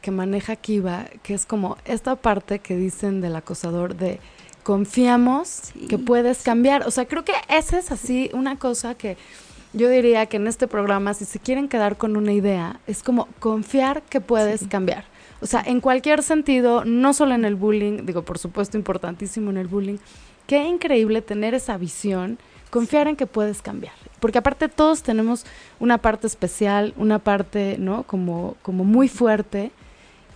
[0.00, 4.18] que maneja Kiva, que es como esta parte que dicen del acosador de
[4.62, 6.86] confiamos que puedes cambiar.
[6.86, 9.16] O sea, creo que esa es así una cosa que
[9.72, 13.28] yo diría que en este programa, si se quieren quedar con una idea, es como
[13.38, 15.04] confiar que puedes cambiar.
[15.40, 19.56] O sea, en cualquier sentido, no solo en el bullying, digo, por supuesto, importantísimo en
[19.56, 19.98] el bullying,
[20.46, 22.38] qué increíble tener esa visión,
[22.70, 23.94] confiar en que puedes cambiar.
[24.18, 25.46] Porque aparte todos tenemos
[25.78, 28.02] una parte especial, una parte, ¿no?
[28.02, 29.70] Como, como muy fuerte.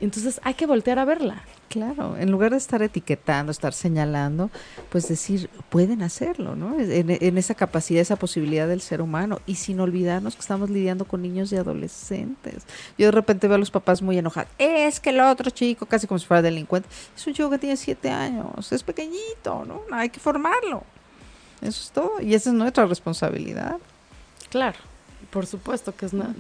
[0.01, 1.43] Entonces hay que voltear a verla.
[1.75, 4.49] Claro, en lugar de estar etiquetando, estar señalando,
[4.91, 6.79] pues decir, pueden hacerlo, ¿no?
[6.79, 11.23] En, esa capacidad, esa posibilidad del ser humano y sin olvidarnos que estamos lidiando con
[11.23, 12.63] niños y adolescentes.
[12.97, 14.49] Yo de repente veo a los papás muy enojados.
[14.57, 17.77] Es que el otro chico, casi como si fuera delincuente, es un chico que tiene
[17.77, 19.83] siete años, es pequeñito, ¿no?
[19.91, 20.85] Hay que formarlo.
[21.61, 22.21] Eso es todo.
[22.21, 23.79] Y esa es nuestra responsabilidad.
[24.49, 24.79] Claro,
[25.31, 26.13] por supuesto que es...
[26.13, 26.37] nada.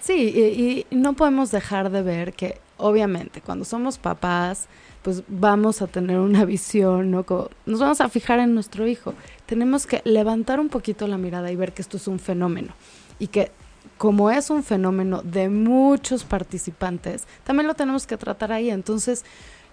[0.00, 4.66] Sí, y, y no podemos dejar de ver que obviamente, cuando somos papás,
[5.02, 7.24] pues vamos a tener una visión, ¿no?
[7.66, 9.14] nos vamos a fijar en nuestro hijo.
[9.46, 12.72] Tenemos que levantar un poquito la mirada y ver que esto es un fenómeno
[13.18, 13.50] y que
[13.96, 18.70] como es un fenómeno de muchos participantes, también lo tenemos que tratar ahí.
[18.70, 19.24] Entonces,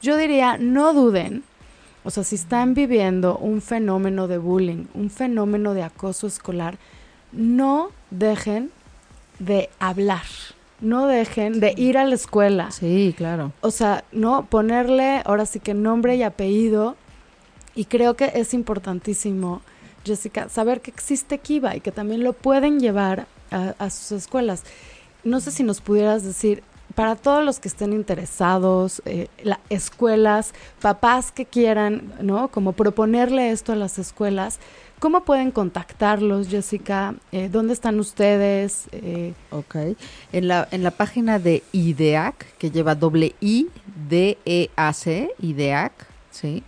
[0.01, 1.43] yo diría, no duden,
[2.03, 6.77] o sea, si están viviendo un fenómeno de bullying, un fenómeno de acoso escolar,
[7.31, 8.71] no dejen
[9.39, 10.23] de hablar
[10.81, 12.71] no dejen de ir a la escuela.
[12.71, 13.51] Sí, claro.
[13.61, 16.95] O sea, no ponerle ahora sí que nombre y apellido.
[17.75, 19.61] Y creo que es importantísimo,
[20.05, 24.63] Jessica, saber que existe Kiva y que también lo pueden llevar a, sus escuelas.
[25.23, 26.63] No sé si nos pudieras decir,
[26.93, 32.49] para todos los que estén interesados, eh, las escuelas, papás que quieran, ¿no?
[32.49, 34.59] Como proponerle esto a las escuelas,
[35.05, 37.13] ¿Cómo pueden contactarlos, Jessica?
[37.31, 38.87] Eh, ¿Dónde están ustedes?
[38.91, 39.75] Eh, ok.
[40.31, 43.67] En la, en la página de IDEAC, que lleva doble I,
[44.09, 45.91] D, E, A, C, IDEAC,
[46.31, 46.63] ¿sí?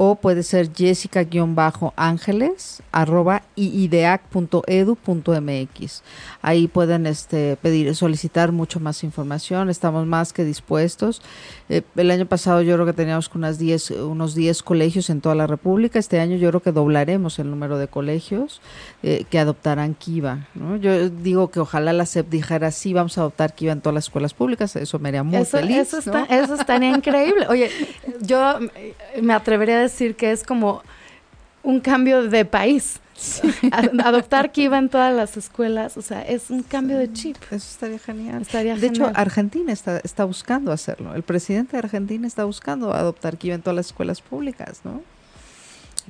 [0.00, 6.02] O puede ser jessica-ángeles arroba iideac.edu.mx.
[6.40, 11.20] Ahí pueden este, pedir, solicitar mucho más información, estamos más que dispuestos.
[11.68, 15.34] Eh, el año pasado yo creo que teníamos unas 10, unos 10 colegios en toda
[15.34, 18.60] la República, este año yo creo que doblaremos el número de colegios
[19.02, 20.46] eh, que adoptarán Kiva.
[20.80, 24.04] Yo digo que ojalá la SEP dijera, sí, vamos a adoptar Kiva en todas las
[24.04, 25.76] escuelas públicas, eso me haría muy feliz.
[25.76, 27.48] Eso, está, eso estaría increíble.
[27.48, 27.68] Oye,
[28.20, 28.60] yo
[29.20, 30.82] me atrevería a decir que es como
[31.62, 33.00] un cambio de país.
[34.04, 37.36] Adoptar Kiva en todas las escuelas, o sea, es un cambio de chip.
[37.50, 38.44] Eso estaría genial.
[38.44, 41.14] de hecho, Argentina está, está buscando hacerlo.
[41.14, 45.02] El presidente de Argentina está buscando adoptar Kiva en todas las escuelas públicas, ¿no?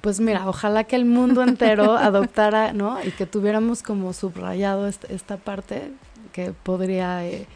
[0.03, 3.03] Pues mira, ojalá que el mundo entero adoptara, ¿no?
[3.03, 5.91] Y que tuviéramos como subrayado esta, parte
[6.33, 7.47] que podría eh,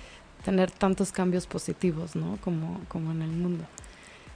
[0.45, 2.39] tener tantos cambios positivos, ¿no?
[2.43, 3.65] Como, como en el mundo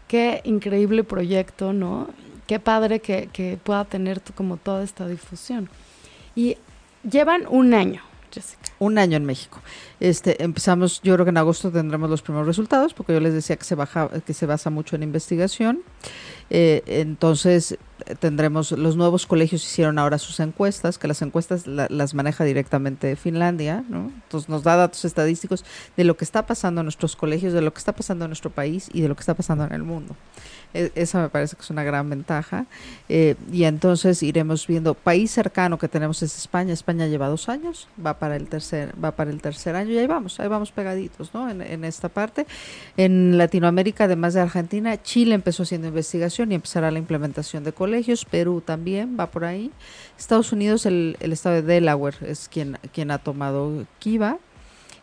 [0.08, 2.08] qué increíble proyecto, ¿no?
[2.46, 5.68] Qué padre que, pueda tener como toda esta difusión.
[6.34, 6.56] Y
[7.08, 8.02] llevan un año,
[8.32, 8.62] Jessica.
[8.78, 9.60] Un año en México.
[9.98, 13.56] Este, empezamos, yo creo que en agosto tendremos los primeros resultados, porque yo les decía
[13.56, 15.82] que se baja, que se basa mucho en investigación.
[16.50, 17.78] Eh, entonces
[18.20, 23.84] tendremos, los nuevos colegios hicieron ahora sus encuestas, que las encuestas las maneja directamente Finlandia,
[23.88, 24.12] ¿no?
[24.24, 25.64] Entonces nos da datos estadísticos
[25.96, 28.50] de lo que está pasando en nuestros colegios, de lo que está pasando en nuestro
[28.50, 30.14] país y de lo que está pasando en el mundo.
[30.74, 32.66] E, esa me parece que es una gran ventaja.
[33.08, 37.88] Eh, y entonces iremos viendo, país cercano que tenemos es España, España lleva dos años,
[38.04, 41.32] va para el tercer, va para el tercer año y ahí vamos, ahí vamos pegaditos,
[41.34, 41.48] ¿no?
[41.50, 42.46] En, esta parte.
[42.96, 48.24] En Latinoamérica, además de Argentina, Chile empezó haciendo investigación y empezará la implementación de colegios,
[48.24, 49.70] Perú también va por ahí.
[50.18, 54.38] Estados Unidos, el, el estado de Delaware es quien, quien ha tomado Kiva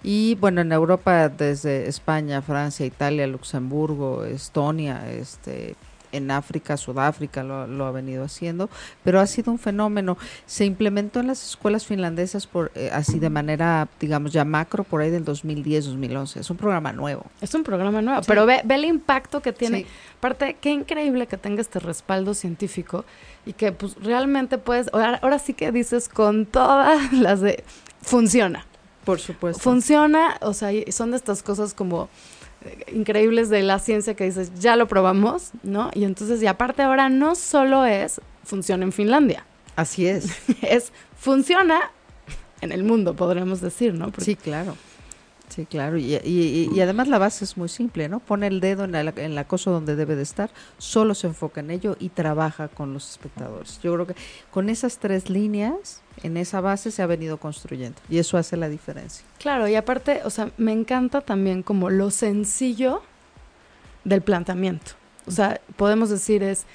[0.04, 5.76] y bueno, en Europa desde España, Francia, Italia, Luxemburgo, Estonia, este,
[6.14, 8.70] en África, Sudáfrica lo, ha venido haciendo,
[9.04, 10.18] pero ha sido un fenómeno.
[10.46, 15.02] Se implementó en las escuelas finlandesas por eh, así de manera, digamos, ya macro por
[15.02, 16.38] ahí del 2010-2011.
[16.38, 17.26] Es un programa nuevo.
[17.42, 19.86] Es un programa nuevo, pero ve, ve, el impacto que tiene.
[20.20, 23.04] Aparte, qué increíble que tenga este respaldo científico
[23.46, 27.64] y que pues realmente puedes, ahora, ahora sí que dices con todas las de,
[28.02, 28.66] funciona.
[29.06, 29.62] Por supuesto.
[29.62, 32.08] Funciona, o sea, son de estas cosas como
[32.92, 35.92] increíbles de la ciencia que dices, ya lo probamos, ¿no?
[35.94, 39.46] Y entonces, y aparte ahora no solo es, funciona en Finlandia.
[39.76, 40.38] Así es.
[40.62, 41.92] es, funciona
[42.62, 44.12] en el mundo, podríamos decir, ¿no?
[44.18, 44.76] sí, claro.
[45.50, 45.98] Sí, claro.
[45.98, 48.20] Y, y, además la base es muy simple, ¿no?
[48.20, 51.70] Pone el dedo en, en el acoso donde debe de estar, solo se enfoca en
[51.70, 53.80] ello y trabaja con los espectadores.
[53.84, 54.16] Yo creo que
[54.50, 58.70] con esas tres líneas, en esa base se ha venido construyendo y eso hace la
[58.70, 59.26] diferencia.
[59.38, 63.04] Claro, y aparte, o sea, me encanta también como lo sencillo
[64.04, 64.94] del planteamiento.
[65.28, 66.66] O sea, podemos decir es,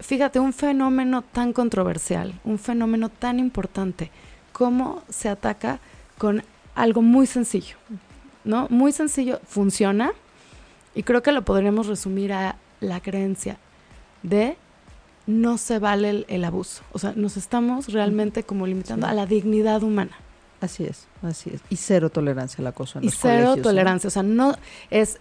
[0.00, 4.10] fíjate, un fenómeno tan controversial, un fenómeno tan importante,
[4.52, 5.80] cómo se ataca
[6.18, 6.42] con
[6.82, 7.76] algo muy sencillo.
[8.44, 8.66] ¿no?
[8.70, 10.12] Muy sencillo, funciona,
[10.94, 13.58] Y creo que lo podríamos resumir a la creencia
[14.22, 14.56] de
[15.26, 16.82] no se vale el, el abuso.
[16.92, 19.10] O sea, nos estamos realmente como limitando Sí.
[19.12, 20.12] a la dignidad humana.
[20.60, 21.60] Así es, así es.
[21.70, 23.62] Y cero tolerancia al acoso en Y los cero colegios, ¿no?
[23.62, 24.08] tolerancia.
[24.08, 24.54] O sea, no
[24.90, 25.18] es.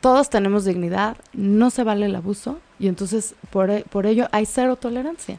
[0.00, 4.76] Todos tenemos dignidad, no se vale el abuso, y entonces por, por ello hay cero
[4.76, 5.38] tolerancia.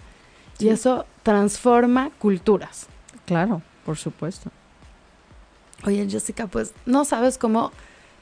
[0.59, 0.65] Sí.
[0.65, 2.87] Y eso transforma culturas.
[3.25, 4.51] Claro, por supuesto.
[5.85, 7.71] Oye, Jessica, pues no sabes cómo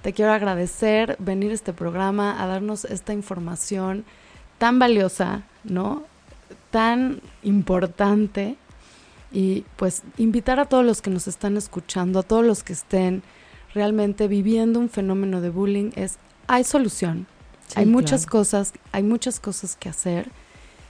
[0.02, 4.04] te quiero agradecer venir a este programa a darnos esta información
[4.58, 6.04] tan valiosa, ¿no?
[6.72, 8.58] Tan importante.
[9.32, 13.24] Y pues invitar a todos los que nos están escuchando, a todos los que estén
[13.74, 17.26] realmente viviendo un fenómeno de bullying, es hay solución.
[17.68, 18.40] Sí, hay muchas claro.
[18.40, 20.30] cosas, hay muchas cosas que hacer.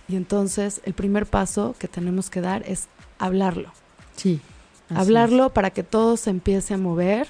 [0.08, 2.88] Y entonces el primer paso que tenemos que dar es
[3.20, 3.72] hablarlo
[4.16, 4.42] Sí.
[4.90, 7.28] Así hablarlo para que todo se empiece a mover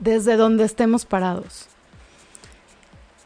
[0.00, 1.66] desde donde estemos parados.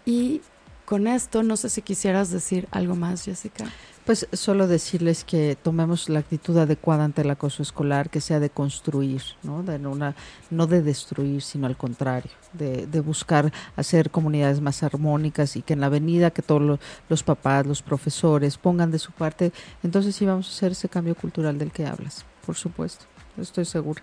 [0.04, 0.40] Y
[0.84, 3.64] con esto, no sé si quisieras decir algo más, Jessica.
[3.64, 3.70] es.
[4.04, 8.50] Pues solo decirles que tomemos la actitud adecuada ante el acoso escolar, que sea de
[8.50, 9.62] construir, ¿no?
[9.62, 10.16] De una,
[10.50, 15.74] no de destruir, sino al contrario, de, de buscar hacer comunidades más armónicas y que
[15.74, 16.78] en la avenida que todos lo-
[17.08, 19.52] los papás, los profesores pongan de su parte,
[19.84, 23.04] entonces sí vamos a hacer ese cambio cultural del que hablas, por supuesto,
[23.38, 24.02] estoy segura.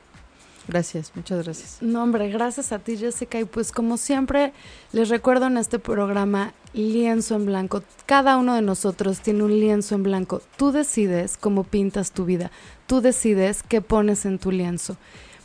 [0.69, 1.77] Gracias, muchas gracias.
[1.81, 3.39] No, hombre, gracias a ti, Jessica.
[3.39, 4.53] Y pues como siempre,
[4.91, 7.81] les recuerdo en este programa, lienzo en blanco.
[8.05, 10.43] Cada uno de nosotros tiene un lienzo en blanco.
[10.57, 12.51] Tú decides cómo pintas tu vida.
[12.85, 14.95] Tú decides qué pones en tu lienzo.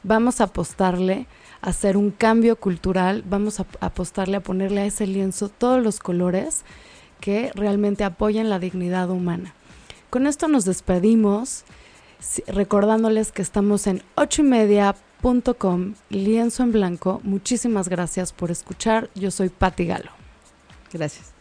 [0.02, 1.26] Vamos a apostarle
[1.62, 3.24] a hacer un cambio cultural.
[3.26, 6.64] Vamos a apostarle a ponerle a ese lienzo todos los colores
[7.20, 9.54] que realmente apoyen la dignidad humana.
[10.10, 11.64] Con esto nos despedimos
[12.46, 14.94] recordándoles que estamos en ocho y media
[15.58, 17.20] com, lienzo en blanco.
[17.24, 19.08] Muchísimas gracias por escuchar.
[19.14, 20.10] Yo soy Patti Galo.
[20.92, 21.33] Gracias.